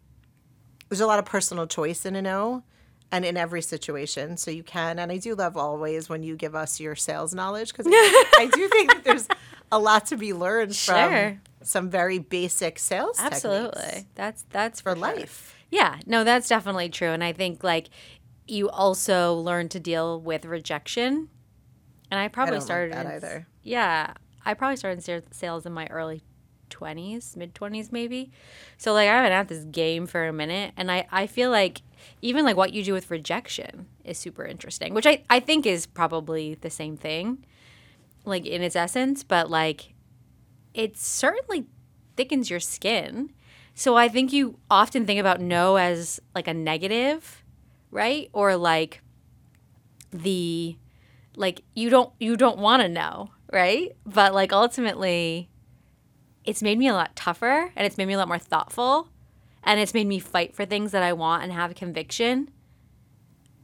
there's 0.89 1.01
a 1.01 1.05
lot 1.07 1.19
of 1.19 1.25
personal 1.25 1.67
choice 1.67 2.05
in 2.05 2.15
a 2.15 2.21
no 2.21 2.63
and 3.11 3.23
in 3.25 3.37
every 3.37 3.61
situation. 3.61 4.37
So 4.37 4.51
you 4.51 4.63
can, 4.63 4.99
and 4.99 5.11
I 5.11 5.17
do 5.17 5.35
love 5.35 5.55
always 5.57 6.09
when 6.09 6.23
you 6.23 6.35
give 6.35 6.55
us 6.55 6.79
your 6.79 6.95
sales 6.95 7.33
knowledge 7.33 7.71
because 7.71 7.85
I 7.89 8.49
do 8.53 8.67
think 8.67 8.93
that 8.93 9.03
there's 9.03 9.27
a 9.71 9.79
lot 9.79 10.05
to 10.07 10.17
be 10.17 10.33
learned 10.33 10.75
Sure. 10.75 10.95
from 10.95 11.41
some 11.61 11.89
very 11.89 12.19
basic 12.19 12.79
sales 12.79 13.17
Absolutely. 13.19 13.81
techniques 13.81 14.05
That's 14.15 14.45
that's 14.49 14.81
for 14.81 14.91
sure. 14.93 15.01
life. 15.01 15.55
Yeah, 15.69 15.97
no, 16.05 16.23
that's 16.23 16.47
definitely 16.47 16.89
true. 16.89 17.09
And 17.09 17.23
I 17.23 17.33
think 17.33 17.63
like 17.63 17.89
you 18.47 18.69
also 18.69 19.33
learn 19.35 19.67
to 19.69 19.79
deal 19.79 20.21
with 20.21 20.45
rejection. 20.45 21.29
And 22.09 22.19
I 22.19 22.29
probably 22.29 22.55
like 22.55 22.63
started 22.63 22.93
that 22.93 23.05
in- 23.05 23.11
either. 23.13 23.47
Yeah, 23.63 24.13
I 24.45 24.53
probably 24.53 24.77
started 24.77 25.07
in 25.09 25.23
sales 25.33 25.65
in 25.65 25.73
my 25.73 25.87
early 25.87 26.23
20s, 26.69 27.35
mid 27.35 27.53
20s 27.53 27.91
maybe. 27.91 28.31
So 28.77 28.93
like 28.93 29.09
I've 29.09 29.23
been 29.25 29.31
at 29.33 29.47
this 29.49 29.65
game 29.65 30.07
for 30.07 30.25
a 30.27 30.33
minute 30.33 30.73
and 30.77 30.89
I 30.91 31.07
I 31.11 31.27
feel 31.27 31.49
like 31.51 31.81
even 32.21 32.45
like 32.45 32.57
what 32.57 32.73
you 32.73 32.83
do 32.83 32.93
with 32.93 33.11
rejection 33.11 33.87
is 34.03 34.17
super 34.17 34.45
interesting, 34.45 34.93
which 34.93 35.05
I 35.05 35.23
I 35.29 35.39
think 35.39 35.65
is 35.65 35.85
probably 35.85 36.55
the 36.55 36.69
same 36.69 36.97
thing 36.97 37.43
like 38.25 38.45
in 38.45 38.61
its 38.61 38.75
essence, 38.75 39.23
but 39.23 39.49
like 39.49 39.93
it 40.73 40.97
certainly 40.97 41.65
thickens 42.15 42.49
your 42.49 42.59
skin. 42.59 43.31
So 43.73 43.95
I 43.95 44.07
think 44.07 44.33
you 44.33 44.59
often 44.69 45.05
think 45.05 45.19
about 45.19 45.39
no 45.39 45.77
as 45.77 46.19
like 46.35 46.47
a 46.47 46.53
negative, 46.53 47.43
right? 47.91 48.29
Or 48.33 48.55
like 48.55 49.01
the 50.11 50.77
like 51.35 51.63
you 51.75 51.89
don't 51.89 52.11
you 52.19 52.35
don't 52.35 52.57
want 52.57 52.81
to 52.81 52.89
know, 52.89 53.31
right? 53.51 53.95
But 54.05 54.33
like 54.33 54.51
ultimately 54.51 55.49
it's 56.43 56.61
made 56.63 56.77
me 56.77 56.87
a 56.87 56.93
lot 56.93 57.15
tougher 57.15 57.71
and 57.75 57.85
it's 57.85 57.97
made 57.97 58.07
me 58.07 58.13
a 58.13 58.17
lot 58.17 58.27
more 58.27 58.39
thoughtful 58.39 59.09
and 59.67 59.81
it's 59.81 59.93
made 59.93 60.07
me 60.07 60.17
fight 60.17 60.55
for 60.55 60.65
things 60.65 60.93
that 60.93 61.03
I 61.03 61.11
want 61.11 61.43
and 61.43 61.51
have 61.51 61.75
conviction 61.75 62.49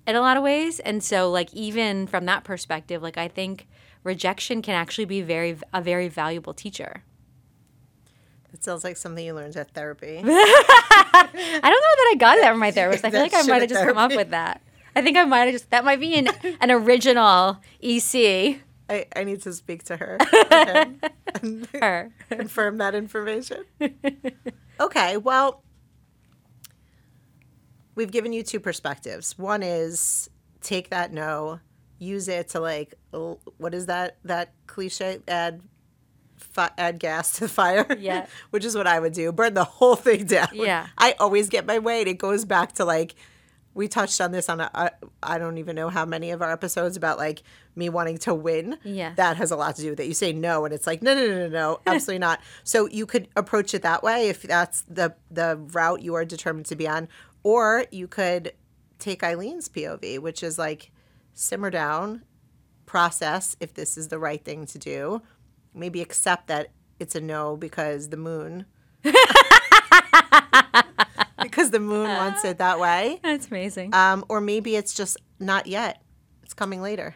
in 0.05 0.15
a 0.17 0.19
lot 0.19 0.35
of 0.35 0.43
ways. 0.43 0.81
And 0.81 1.01
so 1.01 1.31
like 1.31 1.51
even 1.53 2.07
from 2.07 2.25
that 2.25 2.43
perspective, 2.43 3.01
like 3.01 3.17
I 3.17 3.29
think 3.29 3.67
rejection 4.03 4.61
can 4.61 4.75
actually 4.75 5.05
be 5.05 5.21
very 5.21 5.57
a 5.73 5.81
very 5.81 6.09
valuable 6.09 6.53
teacher. 6.53 7.03
It 8.51 8.63
sounds 8.63 8.83
like 8.83 8.97
something 8.97 9.25
you 9.25 9.33
learned 9.33 9.55
at 9.55 9.71
therapy. 9.71 10.17
I 10.23 11.29
don't 11.31 11.33
know 11.33 11.69
that 11.71 12.11
I 12.11 12.15
got 12.19 12.35
that 12.35 12.51
from 12.51 12.59
my 12.59 12.71
therapist. 12.79 13.05
I 13.05 13.09
feel 13.09 13.21
like 13.21 13.33
I 13.33 13.41
might 13.43 13.61
have 13.61 13.69
just 13.69 13.85
come 13.85 13.97
up 13.97 14.13
with 14.13 14.29
that. 14.31 14.61
I 14.95 15.01
think 15.01 15.17
I 15.17 15.23
might 15.23 15.45
have 15.45 15.53
just 15.53 15.69
that 15.69 15.85
might 15.85 16.01
be 16.01 16.15
an 16.15 16.27
an 16.61 16.69
original 16.69 17.59
EC. 17.81 18.59
I, 18.89 19.05
I 19.15 19.23
need 19.23 19.41
to 19.43 19.53
speak 19.53 19.83
to 19.85 19.95
her. 19.95 20.17
Okay. 20.21 20.85
Her. 21.79 22.11
confirm 22.29 22.77
that 22.77 22.93
information. 22.93 23.63
okay, 24.79 25.15
well, 25.17 25.63
we've 27.95 28.11
given 28.11 28.33
you 28.33 28.43
two 28.43 28.59
perspectives. 28.59 29.37
One 29.37 29.63
is 29.63 30.29
take 30.61 30.89
that 30.89 31.11
no, 31.13 31.59
use 31.99 32.27
it 32.27 32.49
to 32.49 32.59
like, 32.59 32.93
what 33.11 33.73
is 33.73 33.85
that 33.87 34.17
that 34.23 34.53
cliche? 34.67 35.19
Add, 35.27 35.61
fi- 36.37 36.71
add 36.77 36.99
gas 36.99 37.33
to 37.33 37.39
the 37.41 37.49
fire. 37.49 37.85
Yeah. 37.99 38.25
which 38.49 38.65
is 38.65 38.75
what 38.75 38.87
I 38.87 38.99
would 38.99 39.13
do. 39.13 39.31
Burn 39.31 39.53
the 39.53 39.63
whole 39.63 39.95
thing 39.95 40.25
down. 40.25 40.49
Yeah. 40.53 40.87
I 40.97 41.15
always 41.19 41.49
get 41.49 41.65
my 41.65 41.79
way. 41.79 41.99
And 42.01 42.09
it 42.09 42.17
goes 42.17 42.45
back 42.45 42.73
to 42.73 42.85
like. 42.85 43.15
We 43.75 43.87
touched 43.87 44.21
on 44.21 44.31
this 44.31 44.49
on 44.49 44.59
a, 44.61 44.91
I 45.23 45.39
don't 45.39 45.57
even 45.57 45.75
know 45.75 45.89
how 45.89 46.05
many 46.05 46.29
of 46.29 46.43
our 46.43 46.51
episodes 46.51 46.95
about 46.95 47.17
like 47.17 47.41
me 47.75 47.89
wanting 47.89 48.19
to 48.19 48.31
win. 48.31 48.77
Yeah. 48.83 49.13
That 49.15 49.37
has 49.37 49.49
a 49.49 49.55
lot 49.55 49.75
to 49.77 49.81
do 49.81 49.89
with 49.89 49.99
it. 49.99 50.05
You 50.05 50.13
say 50.13 50.31
no, 50.31 50.63
and 50.63 50.71
it's 50.71 50.85
like 50.85 51.01
no, 51.01 51.15
no, 51.15 51.25
no, 51.25 51.37
no, 51.39 51.47
no, 51.47 51.79
absolutely 51.87 52.19
not. 52.19 52.39
So 52.63 52.87
you 52.89 53.07
could 53.07 53.29
approach 53.35 53.73
it 53.73 53.81
that 53.81 54.03
way 54.03 54.29
if 54.29 54.43
that's 54.43 54.81
the 54.87 55.15
the 55.31 55.57
route 55.57 56.03
you 56.03 56.13
are 56.13 56.23
determined 56.23 56.67
to 56.67 56.75
be 56.75 56.87
on, 56.87 57.07
or 57.43 57.85
you 57.91 58.07
could 58.07 58.53
take 58.99 59.21
Eileen's 59.21 59.69
POV, 59.69 60.19
which 60.19 60.41
is 60.43 60.57
like 60.57 60.91
simmer 61.33 61.69
down, 61.69 62.23
process 62.85 63.55
if 63.59 63.73
this 63.73 63.97
is 63.97 64.09
the 64.09 64.19
right 64.19 64.43
thing 64.43 64.65
to 64.67 64.77
do, 64.77 65.21
maybe 65.73 66.01
accept 66.01 66.47
that 66.47 66.71
it's 66.99 67.15
a 67.15 67.21
no 67.21 67.57
because 67.57 68.09
the 68.09 68.17
moon. 68.17 68.65
because 71.41 71.71
the 71.71 71.79
moon 71.79 72.07
wants 72.07 72.45
it 72.45 72.59
that 72.59 72.79
way. 72.79 73.19
That's 73.23 73.47
amazing. 73.47 73.93
Um, 73.93 74.23
or 74.29 74.39
maybe 74.39 74.75
it's 74.75 74.93
just 74.93 75.17
not 75.39 75.67
yet. 75.67 76.01
It's 76.43 76.53
coming 76.53 76.81
later. 76.81 77.15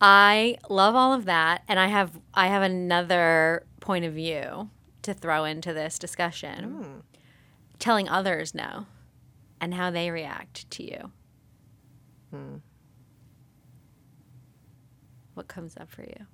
I 0.00 0.58
love 0.68 0.94
all 0.94 1.14
of 1.14 1.24
that, 1.24 1.62
and 1.66 1.78
I 1.78 1.86
have 1.86 2.20
I 2.34 2.48
have 2.48 2.62
another 2.62 3.64
point 3.80 4.04
of 4.04 4.12
view 4.12 4.68
to 5.02 5.14
throw 5.14 5.44
into 5.44 5.72
this 5.72 5.98
discussion. 5.98 7.02
Telling 7.78 8.08
others 8.08 8.54
no, 8.54 8.86
and 9.64 9.72
how 9.72 9.90
they 9.90 10.10
react 10.10 10.70
to 10.72 10.82
you. 10.84 11.10
Hmm. 12.30 12.56
What 15.32 15.48
comes 15.48 15.74
up 15.80 15.90
for 15.90 16.02
you? 16.02 16.26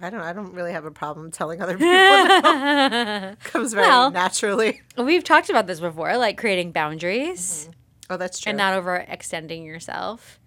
I 0.00 0.08
don't. 0.10 0.20
I 0.20 0.32
don't 0.32 0.54
really 0.54 0.72
have 0.72 0.86
a 0.86 0.90
problem 0.90 1.30
telling 1.30 1.60
other 1.60 1.74
people. 1.74 1.86
no. 1.86 3.34
Comes 3.44 3.72
very 3.74 3.86
Well- 3.86 4.10
naturally. 4.10 4.80
We've 4.96 5.22
talked 5.22 5.48
about 5.50 5.66
this 5.68 5.78
before, 5.78 6.16
like 6.16 6.38
creating 6.38 6.72
boundaries 6.72 7.68
mm-hmm. 7.68 7.72
Oh, 8.14 8.16
that's 8.16 8.40
true. 8.40 8.50
and 8.50 8.58
not 8.58 8.72
overextending 8.82 9.64
yourself. 9.64 10.40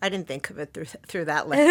I 0.00 0.08
didn't 0.08 0.26
think 0.28 0.48
of 0.48 0.58
it 0.58 0.72
through 0.72 0.86
through 1.06 1.24
that 1.26 1.48
lens. 1.48 1.68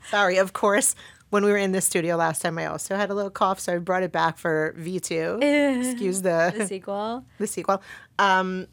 Sorry. 0.10 0.38
Of 0.38 0.52
course, 0.54 0.94
when 1.32 1.46
we 1.46 1.50
were 1.50 1.56
in 1.56 1.72
the 1.72 1.80
studio 1.80 2.16
last 2.16 2.42
time, 2.42 2.58
I 2.58 2.66
also 2.66 2.94
had 2.94 3.08
a 3.08 3.14
little 3.14 3.30
cough, 3.30 3.58
so 3.58 3.72
I 3.72 3.78
brought 3.78 4.02
it 4.02 4.12
back 4.12 4.36
for 4.36 4.74
V 4.76 5.00
two. 5.00 5.38
Excuse 5.40 6.20
the 6.20 6.52
The 6.54 6.66
sequel. 6.66 7.24
the 7.38 7.46
sequel. 7.46 7.82
Um, 8.18 8.66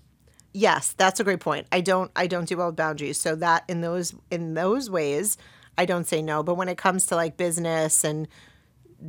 yes, 0.51 0.93
that's 0.97 1.21
a 1.21 1.23
great 1.23 1.39
point. 1.39 1.67
I 1.71 1.79
don't 1.79 2.11
I 2.17 2.27
don't 2.27 2.49
do 2.49 2.57
well 2.57 2.67
with 2.67 2.75
boundaries, 2.75 3.17
so 3.17 3.33
that 3.35 3.63
in 3.69 3.79
those 3.79 4.13
in 4.29 4.55
those 4.55 4.89
ways, 4.89 5.37
I 5.77 5.85
don't 5.85 6.05
say 6.05 6.21
no. 6.21 6.43
But 6.43 6.55
when 6.55 6.67
it 6.67 6.77
comes 6.77 7.05
to 7.05 7.15
like 7.15 7.37
business 7.37 8.03
and 8.03 8.27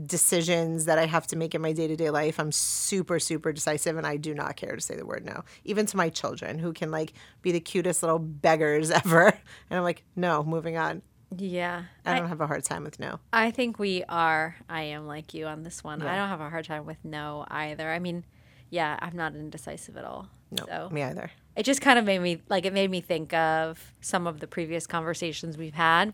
decisions 0.06 0.84
that 0.84 0.98
I 0.98 1.06
have 1.06 1.26
to 1.26 1.36
make 1.36 1.52
in 1.52 1.60
my 1.60 1.72
day 1.72 1.88
to 1.88 1.96
day 1.96 2.10
life, 2.10 2.38
I'm 2.38 2.52
super, 2.52 3.18
super 3.18 3.52
decisive 3.52 3.96
and 3.96 4.06
I 4.06 4.16
do 4.16 4.32
not 4.32 4.54
care 4.54 4.76
to 4.76 4.80
say 4.80 4.94
the 4.94 5.04
word 5.04 5.24
no, 5.24 5.42
even 5.64 5.86
to 5.86 5.96
my 5.96 6.08
children 6.08 6.60
who 6.60 6.72
can 6.72 6.92
like 6.92 7.14
be 7.42 7.50
the 7.50 7.58
cutest 7.58 8.04
little 8.04 8.20
beggars 8.20 8.90
ever. 9.04 9.26
And 9.26 9.76
I'm 9.76 9.82
like, 9.82 10.04
no, 10.14 10.44
moving 10.44 10.76
on. 10.76 11.02
Yeah. 11.36 11.84
I 12.04 12.18
don't 12.18 12.28
have 12.28 12.40
a 12.40 12.46
hard 12.46 12.64
time 12.64 12.82
with 12.84 12.98
no. 12.98 13.20
I 13.32 13.50
think 13.52 13.78
we 13.78 14.02
are. 14.08 14.56
I 14.68 14.82
am 14.82 15.06
like 15.06 15.32
you 15.34 15.46
on 15.46 15.62
this 15.62 15.84
one. 15.84 16.02
I 16.02 16.16
don't 16.16 16.28
have 16.28 16.40
a 16.40 16.50
hard 16.50 16.64
time 16.64 16.86
with 16.86 16.98
no 17.04 17.44
either. 17.48 17.88
I 17.90 17.98
mean, 18.00 18.24
yeah, 18.68 18.98
I'm 19.00 19.16
not 19.16 19.34
indecisive 19.34 19.96
at 19.96 20.04
all. 20.04 20.28
No, 20.50 20.64
So 20.66 20.88
me 20.90 21.02
either. 21.04 21.30
it 21.54 21.62
just 21.62 21.80
kind 21.80 21.98
of 21.98 22.04
made 22.04 22.18
me 22.20 22.42
like 22.48 22.64
it 22.66 22.72
made 22.72 22.90
me 22.90 23.00
think 23.00 23.32
of 23.32 23.94
some 24.00 24.26
of 24.26 24.40
the 24.40 24.48
previous 24.48 24.86
conversations 24.88 25.56
we've 25.56 25.74
had, 25.74 26.12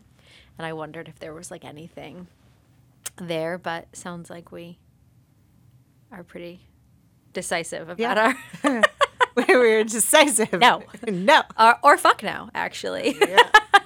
and 0.58 0.66
I 0.66 0.74
wondered 0.74 1.08
if 1.08 1.18
there 1.18 1.32
was 1.32 1.50
like 1.50 1.64
anything 1.64 2.26
there. 3.16 3.56
But 3.56 3.96
sounds 3.96 4.28
like 4.28 4.52
we 4.52 4.78
are 6.12 6.22
pretty 6.22 6.60
decisive 7.32 7.88
about 7.88 7.98
Yeah. 7.98 8.34
our 8.64 8.82
we 9.48 9.56
were 9.56 9.84
decisive. 9.84 10.52
No. 10.60 10.82
no. 11.08 11.42
or, 11.58 11.78
or 11.82 11.96
fuck 11.96 12.22
no 12.22 12.50
actually 12.54 13.16
Yeah. 13.18 13.38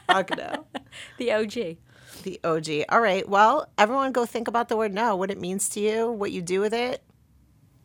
Fuck 0.09 0.37
no. 0.37 0.67
the 1.19 1.33
OG. 1.33 1.77
The 2.23 2.41
OG. 2.45 2.69
All 2.91 3.01
right. 3.01 3.29
Well, 3.29 3.69
everyone 3.79 4.13
go 4.13 4.27
think 4.27 4.49
about 4.49 4.69
the 4.69 4.77
word 4.77 4.93
no, 4.93 5.17
what 5.17 5.31
it 5.31 5.41
means 5.41 5.69
to 5.71 5.81
you, 5.81 6.11
what 6.11 6.33
you 6.33 6.43
do 6.43 6.61
with 6.61 6.75
it. 6.75 7.03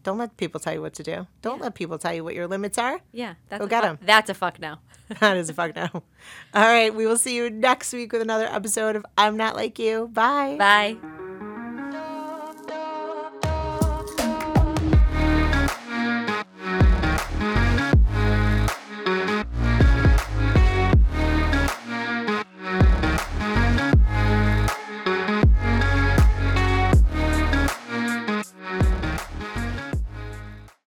Don't 0.04 0.18
let 0.20 0.38
people 0.38 0.60
tell 0.60 0.74
you 0.74 0.82
what 0.82 0.94
to 0.96 1.04
do. 1.04 1.26
Don't 1.42 1.60
let 1.62 1.74
people 1.74 1.98
tell 1.98 2.14
you 2.14 2.24
what 2.24 2.36
your 2.36 2.48
limits 2.48 2.78
are. 2.78 3.00
Yeah, 3.12 3.36
that's 3.50 3.60
Go 3.60 3.66
a 3.66 3.70
get 3.70 3.82
fuck- 3.82 3.90
'em. 3.90 4.00
That's 4.04 4.30
a 4.30 4.34
fuck 4.34 4.60
no. 4.60 4.76
That 5.20 5.38
is 5.38 5.50
a 5.50 5.54
fuck 5.54 5.76
no. 5.76 5.88
All 5.94 6.04
right. 6.54 6.94
We 6.94 7.06
will 7.08 7.18
see 7.18 7.36
you 7.36 7.50
next 7.50 7.92
week 7.94 8.12
with 8.12 8.22
another 8.22 8.46
episode 8.48 8.96
of 8.96 9.06
I'm 9.18 9.36
Not 9.38 9.56
Like 9.56 9.80
You. 9.80 10.10
Bye. 10.14 10.56
Bye. 10.58 10.98